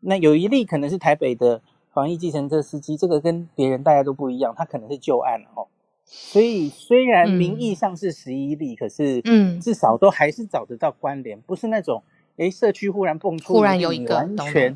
[0.00, 1.62] 那有一例可能是台北的
[1.92, 5.66] 防疫计程车司机，这个跟别人大家都不一样，他可能是旧案了哦。
[6.04, 12.02] 所以虽然名义上是十一例，可是嗯，至少都还是找得到关联，不是那种
[12.36, 14.74] 哎社区忽然蹦出忽然有一个完全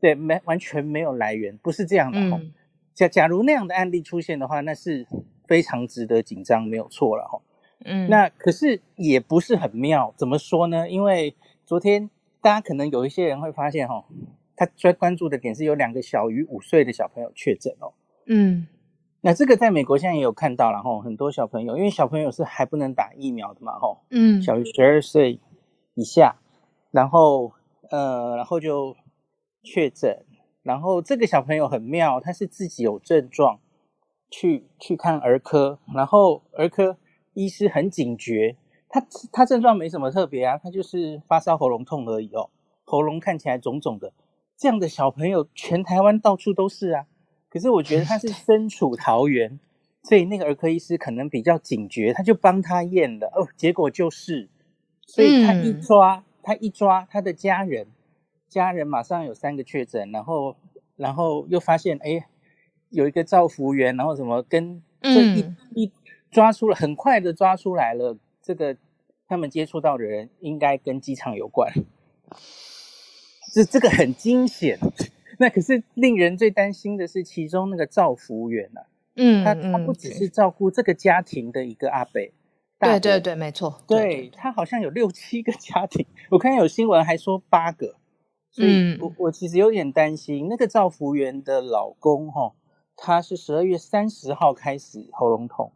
[0.00, 2.40] 对没完全没有来源，不是这样的哦。
[2.94, 5.06] 假假如那样的案例出现的话，那是
[5.46, 7.40] 非常值得紧张，没有错了哈。
[7.84, 10.88] 嗯，那可是也不是很妙，怎么说呢？
[10.88, 12.10] 因为昨天
[12.40, 14.04] 大家可能有一些人会发现哈。
[14.56, 17.94] 他最关注的点是有两个小于五岁的小朋友确诊哦。
[18.26, 18.66] 嗯，
[19.22, 24.02] 那这个在美国现在也有看到了哈，很多小朋友，因为小朋友是还不能打疫苗的嘛哈。
[24.10, 25.40] 嗯，小于十二岁
[25.94, 26.36] 以下，
[26.90, 27.54] 然后
[27.90, 28.94] 呃，然后就
[29.62, 30.26] 确诊，
[30.62, 33.60] 然后这个小朋友很妙，他是自己有症状
[34.30, 36.98] 去去看儿科，然后儿科
[37.34, 38.56] 医师很警觉，
[38.88, 42.50] 他他症状没什么特别啊，他就是发烧、喉咙痛而已哦，
[42.84, 44.12] 喉咙看起来肿肿的。
[44.56, 47.06] 这样的小朋友，全台湾到处都是啊。
[47.48, 49.58] 可是我觉得他是 身处桃园，
[50.02, 53.28] 所以那个儿科医师可能比较警觉，他就帮他验了。
[53.28, 54.48] 哦，结果就是，
[55.06, 57.86] 所以他一抓，他一抓他的家人，
[58.48, 60.56] 家人马上有三个确诊，然后，
[60.96, 62.26] 然后又发现，哎，
[62.90, 65.92] 有一个造福员，然后什么跟这一一
[66.30, 68.76] 抓出了，很快的抓出来了，这个
[69.26, 71.72] 他们接触到的人应该跟机场有关。
[73.52, 74.78] 这这个很惊险，
[75.40, 82.32] 那可是令人最担心的是，其中那个赵福元啊，嗯，他他不只是照顾这个家庭的一个阿北，
[82.78, 87.96] 对对对，没错，对他好像有六七个家庭， 我看有新闻还说八个，
[88.52, 92.52] 所以我我其实有点担心那个赵福元的老公哈，
[92.96, 95.72] 他是十二月三十号开始喉咙痛，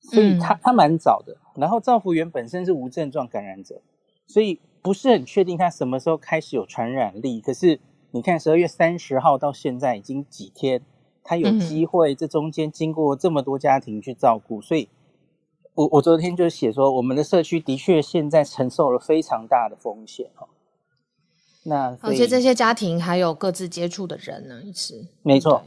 [0.00, 3.80] 所以他他蛮早的，然后赵福元本身是无症状感染者，
[4.26, 7.80] 所以不是很确定他什么时候开始有传染力，可是。
[8.10, 10.80] 你看，十二月三十号到现在已经几天，
[11.22, 14.88] 他有机会，这中间经过这么多家庭去照顾，所以，
[15.74, 20.48] 我我昨天就写说，我们的社区的确现在承受了非常大的风险哦。
[21.64, 25.62] 那而且这些家庭还有各自接触的人呢，是没错，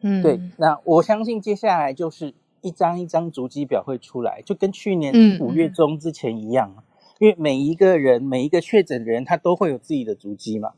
[0.00, 0.40] 嗯，对。
[0.56, 6.82] 那我相信接下来就是一张一张足迹表会出来，就跟去年五月中之前一样，
[7.18, 10.72] 因为每一个人每一个确诊的人，他都会有自己的足迹嘛。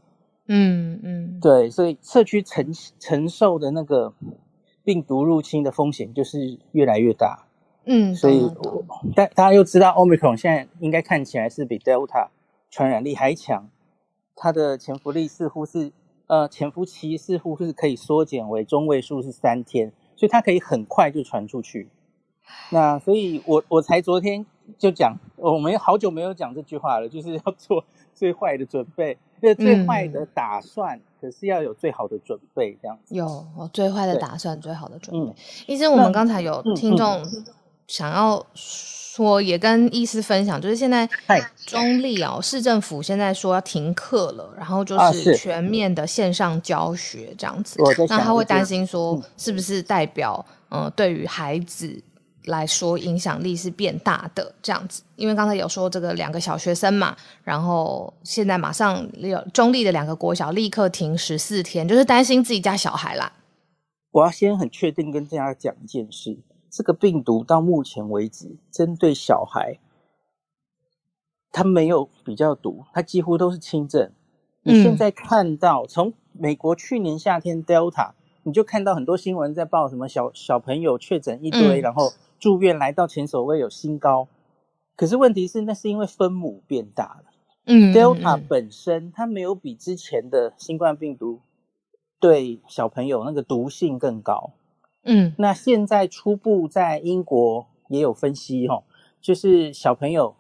[0.47, 4.13] 嗯嗯，对，所以社区承承受的那个
[4.83, 7.47] 病毒入侵的风险就是越来越大。
[7.87, 8.51] 嗯，所以
[9.15, 12.29] 大大家又知道，omicron 现在应该看起来是比 delta
[12.71, 13.69] 传染力还强，
[14.35, 15.93] 它的潜伏力似乎是
[16.27, 21.89] 呃潜伏期似乎是可以缩减为中位数是三天，所以它可以很快就传出去。
[22.71, 24.45] 那所以我我才昨天
[24.79, 27.85] 就讲，我们好久没有讲这句话了，就是要做
[28.15, 29.19] 最坏的准备。
[29.59, 33.15] 最坏的打算，可是要有最好的准备，这样子。
[33.15, 35.35] 有最坏的打算，最好的准备。
[35.67, 37.23] 医生，我们刚才有听众
[37.87, 41.09] 想要说，也跟医师分享，就是现在
[41.67, 47.79] 中立哦，市政府现在说要停课了，然后就是全面的线上教学这样子。
[48.09, 52.03] 那他会担心说，是不是代表嗯，对于孩子？
[52.47, 63.33] 来说影响力是变大的这样子，因为刚才有说这个两个小学生嘛，然后现在马上有中立的两个国小立刻停十四天，就是担心自己家小孩啦。
[64.11, 66.37] 我要先很确定跟大家讲一件事，
[66.75, 69.79] 这个病毒到目前为止针对小孩，
[71.53, 74.11] 它没有比较毒，它几乎都是轻症。
[74.63, 78.13] 你现在看到从美国去年夏天 Delta，
[78.43, 82.13] 你就看到很多新闻在报什么小小朋友确诊一堆，然后。
[82.41, 84.29] 住院来到前所未有新高，
[84.97, 87.25] 可是问题是，那是因为分母变大了。
[87.65, 91.41] 嗯，Delta 本身它没有比之前的新冠病毒
[92.21, 94.51] 对小朋友那个毒性更高。
[95.05, 98.83] 嗯，那现在初步在英国也有分析哈，
[99.21, 100.35] 就是小朋友、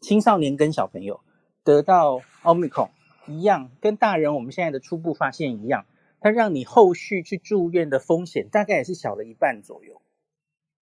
[0.00, 1.20] 青少年跟小朋友
[1.62, 2.88] 得到 Omicron
[3.26, 5.84] 一样，跟大人我们现在的初步发现一样，
[6.20, 10.00] 它让你后续去住院的风险大概也是小了一半左右。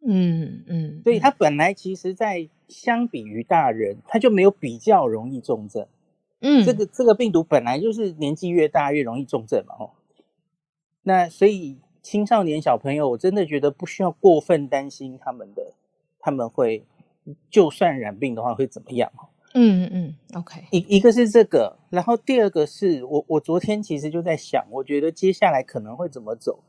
[0.07, 5.89] 嗯嗯，所以它本来其实，在相比于大人，它就没有比较容易重症。
[6.41, 9.91] 嗯，这个这个病毒本来就是年纪越大越容易重症嘛，哦。
[11.03, 15.73] 那所以青少年小朋友，我真的觉得不需要过分担心他们的，
[16.21, 16.87] 他们会
[17.51, 19.11] 就算染病的话会怎么样？
[19.55, 20.63] 嗯嗯，OK。
[20.71, 26.61] 一一个是这个，然后第二个是我我昨天其实就在想，我觉得接下来可能会怎么走。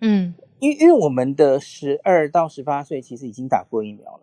[0.00, 0.32] 嗯。
[0.58, 4.20] 因因为我们的十二到十八岁其实已经打过疫苗了，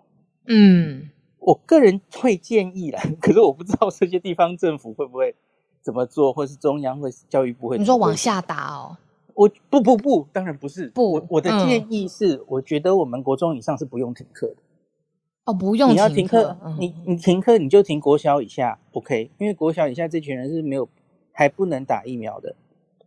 [0.47, 5.35] 嗯，我个人会建议啦，可是我不知道这些地方政府会不会
[5.83, 7.77] 怎么做，或是中央或教育部会。
[7.77, 8.97] 你说往下打哦？
[9.35, 10.87] 我不不不，当然不是。
[10.89, 14.55] 不，我我的建议是，我觉得我们国中以上是不用停课的。
[15.43, 15.91] 哦，不用。
[15.91, 19.29] 你要停课，你你停课你就停国小以下，OK？
[19.37, 20.89] 因为国小以下这群人是没有
[21.31, 22.55] 还不能打疫苗的。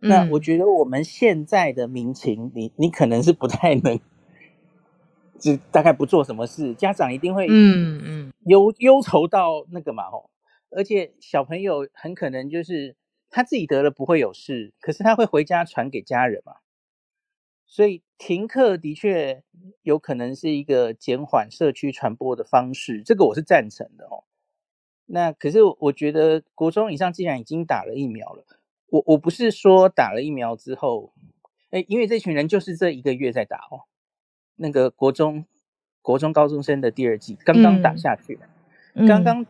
[0.01, 3.99] 那我觉得我们现在的民情，你你可能是不太能，
[5.41, 10.31] 就大概不做什么事，家长一定会嗯嗯忧忧愁到那个嘛哦，
[10.71, 12.95] 而且小朋友很可能就是
[13.31, 16.57] 他自己得了不会有事，可是他会回家传给家人嘛，
[17.67, 19.43] 所以停课的确
[19.83, 24.25] 有可能是一个减缓社区传播的方式，这个我是赞成的哦。
[25.07, 28.45] 那可是我觉得国中以上既然已经打了疫苗了。
[28.91, 31.13] 我我不是说打了疫苗之后，
[31.69, 33.85] 哎，因为这群人就是这一个月在打哦，
[34.57, 35.45] 那个国中、
[36.01, 38.39] 国中高中生的第二季刚刚打下去，
[39.07, 39.45] 刚刚，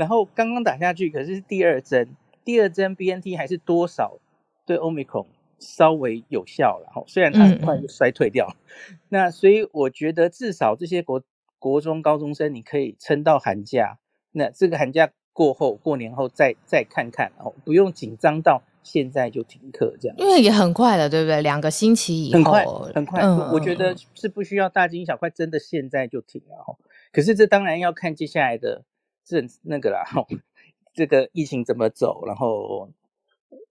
[0.00, 2.08] 然后刚刚打下去，可是第二针，
[2.42, 4.18] 第二针 B N T 还是多少
[4.64, 5.26] 对 Omicron
[5.58, 8.56] 稍微有效了哈，虽然它很快就衰退掉，
[9.10, 11.22] 那所以我觉得至少这些国
[11.58, 13.98] 国中高中生你可以撑到寒假，
[14.32, 15.10] 那这个寒假。
[15.32, 21.40] 过后，过年后再再看看哦，不用紧张到现在就停课这样，因为也很快了，对不对？
[21.40, 22.52] 两个星期以后，
[22.92, 23.46] 很快，很快。
[23.52, 26.76] 我觉得是不需要大惊小怪，真的现在就停了哈。
[27.12, 28.82] 可是这当然要看接下来的
[29.24, 30.26] 这那个啦哈，
[30.94, 32.88] 这个疫情怎么走，然后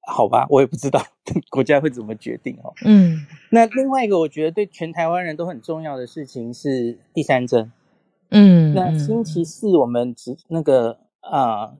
[0.08, 1.02] 好吧，我也不知道
[1.52, 2.74] 国家会怎么决定哦。
[2.86, 7.72] 嗯，那另外一个我觉得对全台湾人都很重要的事情是第三针。
[8.32, 11.78] 嗯，那星期四我们只那个啊，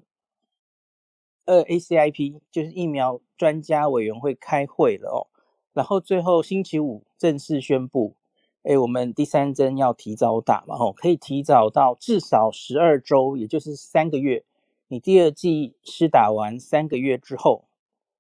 [1.46, 5.28] 呃，ACIP 就是疫苗专家委员会开会了哦，
[5.74, 8.16] 然后最后星期五正式宣布，
[8.64, 14.44] 哎，我们第三针要提早打嘛，吼，可以提早到至少十二周，也就是三个月。
[14.90, 17.66] 你第二剂施打完三个月之后，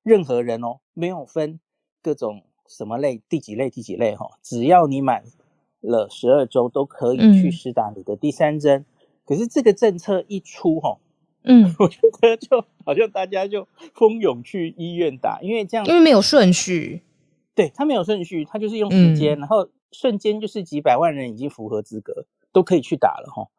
[0.04, 1.60] 任何人哦，没有分
[2.02, 5.24] 各种什么类、第几类、第几类哈，只要你满
[5.82, 8.86] 了十二周，都可以去施打你的第三针。
[9.26, 10.98] 可是这个政策一出哈，
[11.44, 17.02] 嗯， 我觉得就好像大家就蜂拥去医院打，因为这样，因为没有顺序，
[17.56, 23.50] 对他没有顺序，他就是用时间，然后瞬间就是几百万人已经符合资格，都可以去打了哈。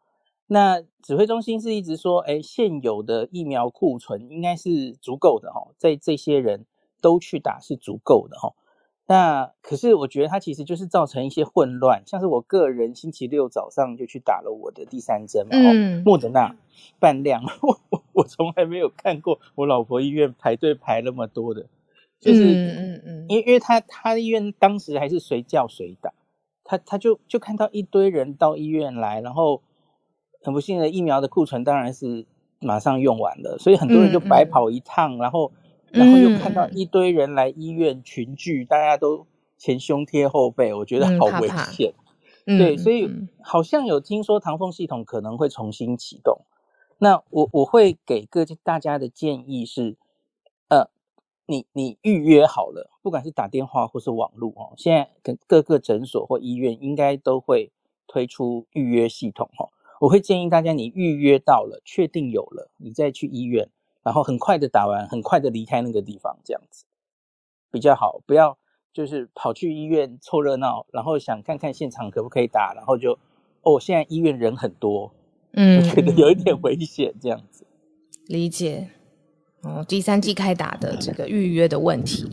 [0.47, 6.67] 那指挥中心是一直说，哎，现有的疫苗库存应该是足够的哈，在这些人
[7.01, 8.55] 都去打是足够的哈。
[9.07, 16.55] 那可是我觉得它其实就是造成一些混乱，像是我个人星期六早上就去打了我的第三针嘛，嗯，莫德纳
[17.01, 21.67] 半量， 我我我从来没有看过我老婆医院排队排那么多的，
[22.21, 26.13] 就是嗯嗯嗯，因为因为他他医院当时还是随叫随打，
[26.71, 29.63] 他他就就看到一堆人到医院来，然后。
[30.43, 32.25] 很不幸的，疫苗的库存当然是
[32.61, 35.53] 马上用完了，所以很多人就白跑一趟，然后，
[35.93, 39.27] 然后又看到一堆人来医院群聚，大家都
[39.59, 41.93] 前胸贴后背，我觉得好危险。
[42.47, 43.11] 对，所以
[43.43, 46.41] 好像有听说唐凤系统可能会重新启动。
[46.97, 49.99] 那我我会给各大家的建议是，呃，
[51.51, 57.73] 你你预约好了，不管是打电话或是网络哦，现在跟各个诊所或医院应该都会
[58.07, 59.69] 推出预约系统哦。
[60.01, 63.69] 我会建议大家，你预约到了，确定有了，你再去医院，
[64.05, 66.85] 然后很快的打完，很快的离开那个地方，这样子
[67.73, 68.21] 比较好。
[68.25, 68.57] 不要
[68.93, 73.19] 就是跑去医院凑热闹，然后想看看现场可不可以打，然后就
[73.63, 75.13] 哦，现在医院人很多，
[75.55, 77.67] 嗯，觉得有一点危险，这样子。
[78.29, 78.89] 理解。
[79.63, 82.31] 哦，第三季开打的这个预约的问题，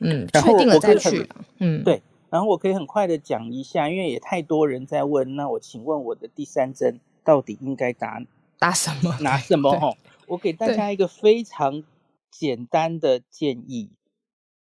[0.00, 1.28] 嗯，确定了再去，
[1.58, 2.02] 嗯，对。
[2.30, 7.00] 然后我可以很快的讲一下，因为也太多人在问，那我请问我的第三针。
[7.22, 8.18] 到底应该打
[8.58, 9.14] 打什么？
[9.20, 9.78] 拿什么？
[9.78, 9.94] 哈，
[10.26, 11.84] 我给大家一个非常
[12.30, 13.90] 简单的建议：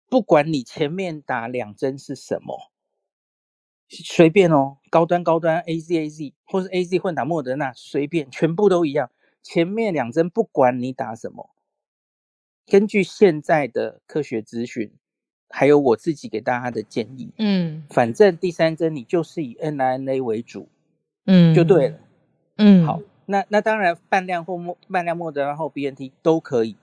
[0.07, 2.69] 不管你前面打两针是什么，
[3.89, 9.09] 随便哦，高端高端 A Z A Z 或是 A Z 混打莫德纳，随便，全部都一样。
[9.41, 11.49] 前面两针不管你打什么，
[12.67, 14.91] 根据现在的科学资讯，
[15.49, 20.67] 还有我自己给大家的建议，嗯，反正第三针你就是以 N I N A 为主，
[21.25, 21.99] 嗯，就对了。
[22.57, 26.75] 嗯，好，那那当然，半量或莫半量莫德拉或 B N T 都可以。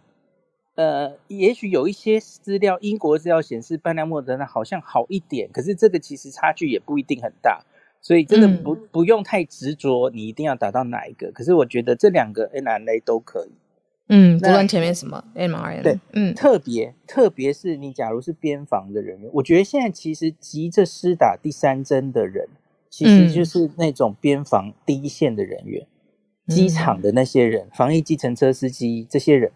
[0.74, 7.64] 呃，也许有一些资料，英国资料显示半量莫德纳好像好一点，可是这个其实差距也不一定很大，
[8.00, 11.30] 所以真的不不用太执着，你一定要打到哪一个。
[11.32, 13.52] 可是我觉得这两个 N R A 都可以。
[14.08, 22.48] 嗯，不论前面什么 M R N，对，嗯，特别特别是你假如是边防的人员，我觉得现在其实急着施打第三针的人。
[22.94, 25.86] 其实就是那种边防第一线的人员，
[26.48, 29.50] 机场的那些人，防疫计程车司机这些人，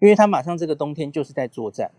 [0.00, 1.92] 因为他马上这个冬天就是在作战。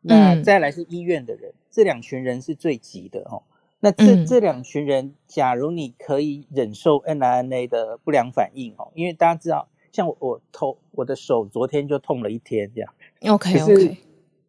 [0.00, 3.42] 那再来是医院的人，这两群人是最急的哦。
[3.80, 12.92] 那这这两群人，假如你可以忍受 n r n a 的不良反应哦，因为大家知道，像我我头我的手昨天就痛了一天这样。
[13.26, 13.96] OK OK。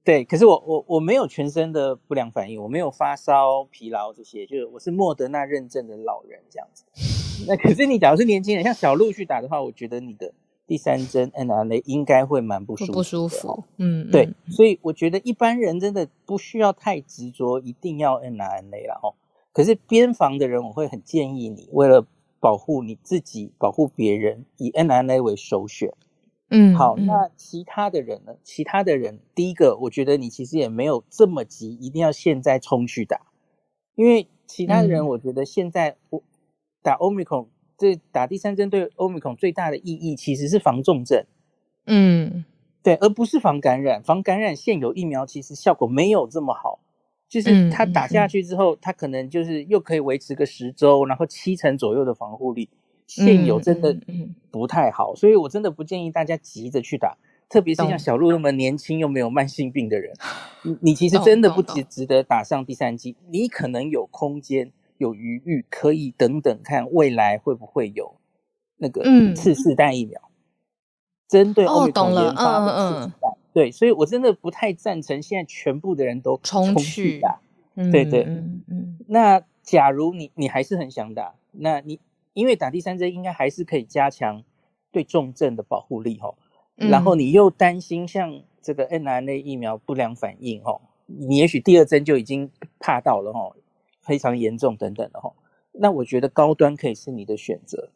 [0.02, 6.84] 对，可是我我我没有全身的不良反应，我没有发烧、疲劳这些，就是我是莫德纳认证的老人这样子。
[7.48, 10.34] 那可是你假如是年轻人，像小鹿去打的话，我觉得你的
[10.66, 12.94] 第三针 N R N A 应该会蛮不舒服。
[12.94, 19.14] 不舒服，嗯，对，所以我觉得一般人真的不需要太执着，一定要 N R N A 了哦。
[19.54, 22.08] 可是边防的人，我会很建议你，为了
[22.40, 25.94] 保护你自己、保护别人，以 NNA 为首选。
[26.52, 28.36] 嗯，好，那其他的人呢？
[28.44, 33.22] 其他的人，第一个，我觉得你其实也没有这么急，一定要现在冲去打，
[33.94, 36.24] 因为其他的人，我觉得现在我
[36.82, 41.24] 打 Omicron，这打第三针对 Omicron 最大的意义其实是防重症，
[41.86, 42.46] 嗯，
[42.82, 44.02] 对，而不是防感染。
[44.02, 46.80] 防感染现有疫苗其实效果没有这么好，
[47.30, 52.70] 就是它打下去之后，它可能就是又可以维持个十周，然后七成左右的防护力。
[53.08, 53.98] 现有真的
[54.52, 57.18] 不太好，所以我真的不建议大家急着去打，
[57.50, 60.14] 特别是像小鹿那么年轻又没有慢性病的人，
[60.62, 68.14] 你你其实真的不值值得打上第三剂，你可能有空间有余裕，可以等等看未来会不会有
[68.78, 69.02] 那个
[69.34, 70.22] 次世代疫苗，
[71.28, 77.40] 针对欧米伽研发的次世代，对，所以我真的不太赞成现在全部的人都冲去打。
[77.76, 82.00] 嗯对对嗯嗯那假如你你还是很想打，那你
[82.34, 84.44] 因为打第三针应该还是可以加强
[84.92, 86.36] 对重症的保护力哈。
[86.76, 93.56] 嗯然后你又担心像这个 n r n a 疫苗不良反应哈，你也许第二针就已经怕到了哈，
[94.02, 95.34] 非常严重等等的哈。
[95.72, 97.90] 那我觉得高端可以是你的选择。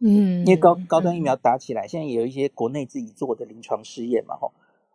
[0.00, 4.52] 嗯，因为高高端疫苗打起来，现在也有一些国内自己做的临床试验嘛，吼，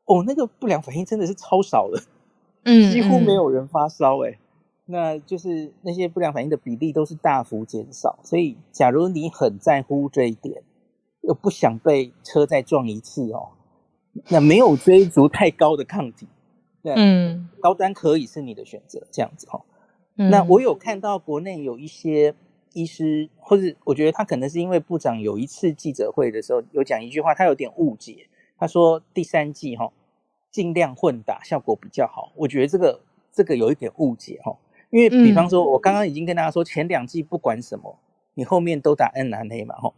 [0.07, 2.01] 哦，那个不良反应真的是超少的，
[2.65, 4.39] 嗯几乎没有人发烧，哎，
[4.85, 8.17] 那就是那些不良反应的比例都是大幅减少。
[8.23, 10.63] 所以，假如你很在乎这一点，
[11.21, 13.49] 又不想被车再撞一次哦，
[14.29, 16.25] 那没有追逐太高的抗体，
[16.81, 19.61] 对，嗯高端可以是你的选择，这样子哈。
[20.15, 22.33] 嗯，那我有看到国内有一些
[22.73, 28.27] 医师，或者我觉得他可能是因为部长有一次记者会的时候有讲一句话，他有点误解。
[28.59, 29.93] 他说第三季哈
[30.57, 32.31] 尽量混打效果比较好。
[32.35, 32.99] 我觉得这个
[33.31, 34.57] 这个有一点误解哈，
[34.89, 37.99] 因为比方说我刚刚已经跟大家说前两季不管什么，
[38.33, 39.93] 你后面都打 N 蓝 A 嘛哈，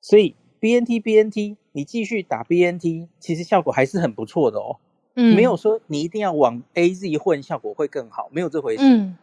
[0.00, 4.78] 所以 BNT BNT 你继续打 BNT，其实效果还是很不错的哦。
[5.14, 8.82] 嗯没有说你一定要往 AZ 混效果会更好，没有这回事。
[8.82, 9.18] 嗯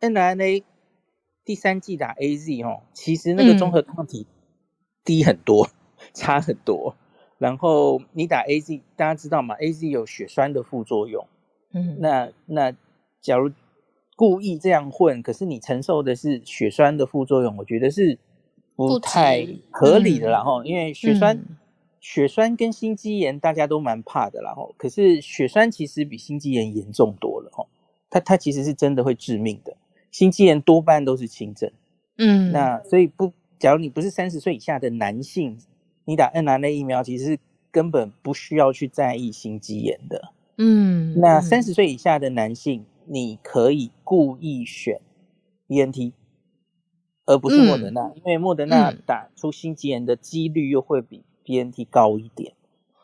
[0.00, 0.64] mRNA
[1.46, 4.26] 第三季打 AZ 哦，其实那个综合抗体
[5.02, 5.70] 低很多，
[6.12, 6.94] 差很多。
[7.40, 11.26] 然后你打 AZ，大家知道吗？AZ 有血栓的副作用。
[11.72, 12.72] 嗯那那
[13.22, 13.50] 假如
[14.14, 18.18] 故意这样混，可是你承受的是血栓的副作用，我觉得是
[18.76, 20.66] 不太合理的啦嗯。
[20.66, 21.56] 因为血栓、嗯
[22.02, 27.66] 血栓跟心肌炎大家都蛮怕的啦哈，可是血栓其实比心肌炎严重多了哈。
[28.08, 29.76] 它它其实是真的会致命的，
[30.10, 31.70] 心肌炎多半都是轻症。
[32.16, 35.58] 嗯那所以不，假如你不是三十岁以下的男性，
[36.10, 37.38] 你打 mRNA 疫苗其实是
[37.70, 40.32] 根本不需要去在意心肌炎的。
[40.58, 45.00] 嗯那三十岁以下的男性，你可以故意选
[45.68, 46.14] BNT，
[47.26, 52.54] 而不是莫德纳，因为莫德纳嗯打出心肌炎的几率又会比 BNT 高一点。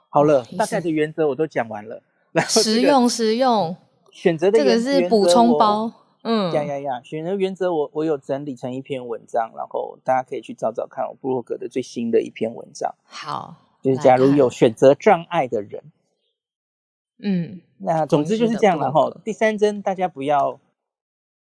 [0.09, 2.03] 好了，哦大概的原则我都讲完了。
[2.33, 3.77] 然后这个实用实用，
[4.11, 5.93] 选择的这个是补充包。
[6.29, 7.01] 嗯，呀呀呀！
[7.05, 15.93] 选择原则我我有整理成一篇文章，然后大家可以去找找看我布洛格的最新的一篇文章，好，就是假如有选择障碍的人，
[17.19, 19.21] 嗯那总之就是这样了哈。
[19.25, 20.59] 第三针大家不要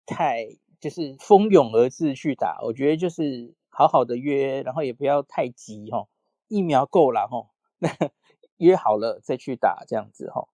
[0.06, 6.08] 太就是蜂拥而至去打，我觉得就是好好的约，然后也不要太急哈。
[6.48, 7.90] 疫苗够了哈，那
[8.56, 10.48] 约好了再去打这样子哈。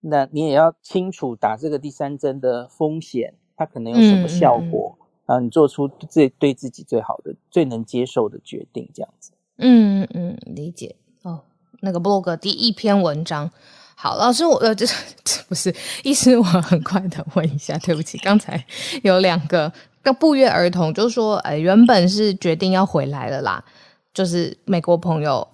[0.00, 4.96] 那你也要清楚打这个第三针的风险，它可能有什么效果，
[5.26, 9.32] 然后你做出最对自己最好的、最能接受的决定这样子。
[9.58, 11.42] 嗯嗯，理解哦。
[11.80, 13.50] 那个 blog 第一篇文章，
[13.94, 18.64] 好，老师我呃，就是不是意思，我很快的问一下，对不起，刚才
[19.02, 19.72] 有两个
[20.02, 23.64] 个不约而同，就是说，呃，原本是决定要回来了啦，
[24.14, 25.46] 就是美国朋友，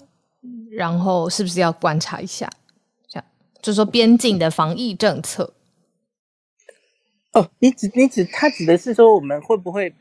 [0.71, 2.49] 然后是不是要观察一下，
[3.09, 3.25] 这样，
[3.61, 5.53] 就是说边境的防疫政策，
[7.43, 9.95] 哦，你指你指他指的是说我们会不会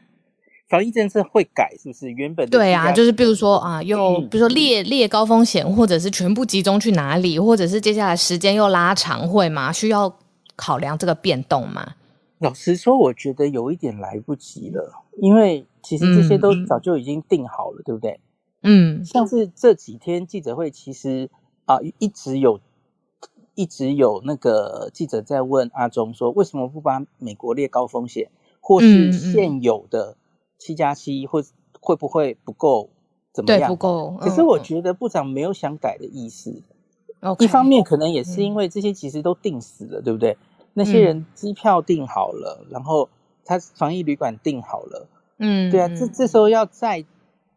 [0.69, 9.71] 防疫政策会改，是不是原本的对啊，就是比如说啊，又嗯比如说列列高风险，或者是全部集中去哪里，或者是接下来时间又拉长，会吗？
[9.71, 10.13] 需要
[10.55, 11.93] 考量这个变动吗？
[12.39, 18.19] 老实说，我觉得有一点来不及了，因为其实这些都早就已经定好了，对不对？
[18.63, 21.29] 嗯像是这几天记者会，其实
[21.65, 22.59] 啊一直有
[23.57, 28.29] 一直有那个记者在问阿中说，为什么不把美国列高风险，
[28.61, 30.15] 或是现有的
[30.59, 31.43] 七加七，或
[31.81, 32.91] 会不会不够
[33.33, 33.67] 怎么对，样？
[33.67, 34.15] 不够。
[34.21, 36.61] 可是我得觉得部长没有想改的意思。
[37.39, 38.43] 一方面可能也是嗯。
[38.43, 40.37] 因为这些其实都定死了，对不对？
[40.75, 43.09] 那些人机票订好了，然后
[43.43, 45.07] 他防疫旅馆订好了，
[45.39, 45.95] 嗯，对啊，嗯。
[45.97, 47.03] 这这时候要再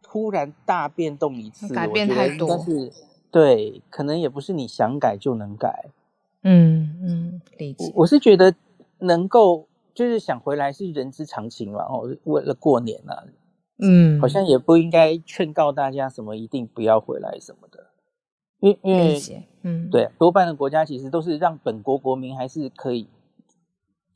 [0.01, 2.91] 突然大变动一次，改变太多是
[3.31, 5.85] 对，可能也不是你想改就能改。
[6.43, 7.85] 嗯嗯，理解。
[7.85, 8.53] 我我是觉得
[8.99, 13.23] 能够就是想回来是人之常情嘛，哦，为了过年啊，
[13.79, 17.87] 嗯，好像也不应该劝告大家什么一定不要回来什么的，
[18.59, 19.47] 因为因为。
[19.63, 23.07] 嗯，，对多半的国家其实都是让本国国民还是可以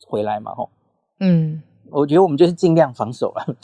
[0.08, 0.72] 回来嘛，吼。
[1.20, 1.62] 嗯，
[1.92, 3.56] 我觉得我们就是尽量防守了，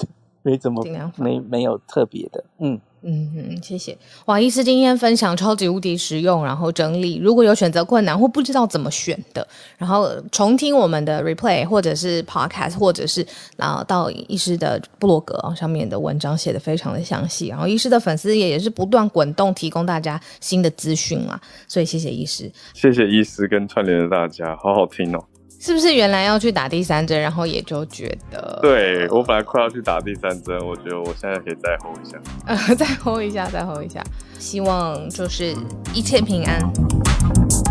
[0.44, 0.84] 没怎么
[1.18, 1.40] 没。
[1.40, 2.80] 没有特别的，嗯。
[3.04, 3.98] 嗯嗯，谢谢。
[4.26, 13.26] 哇，医师今天分享超级无敌实用，然后整理，如果有选择困难或不知道怎么选的，然后重听我们的 replay 或者是 podcast，或者是
[13.58, 25.26] 然后到医师的部落格上面的文章写的非常的详细，然后医师的粉丝也也是不断滚动提供大家新的资讯啊，所以谢谢医师，谢谢医师跟串联的大家，好好听哦。
[25.62, 34.04] 是不是原来要去打第三针，然后也就觉得，对我本来快要去打第三针，我觉得我现在可以再 hold 一下，呃， 再 hold 一下，再 hold 一下，
[34.40, 35.56] 希望就是
[35.94, 36.60] 一切平安。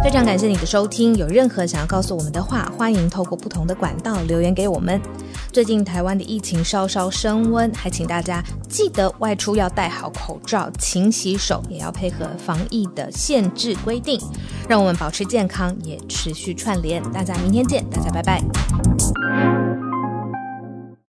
[0.02, 5.00] 非常感谢你的收听，有任何想要告诉我们的话，欢迎透过不同的管道留言给我们。
[5.52, 14.18] 最近台湾的疫情稍稍升温，还请大家记得外出要戴好口罩、勤洗手，也要配合防疫的限制规定，
[14.66, 17.02] 让我们保持健康，也持续串联。
[17.12, 18.42] 大家明天见，大家拜拜。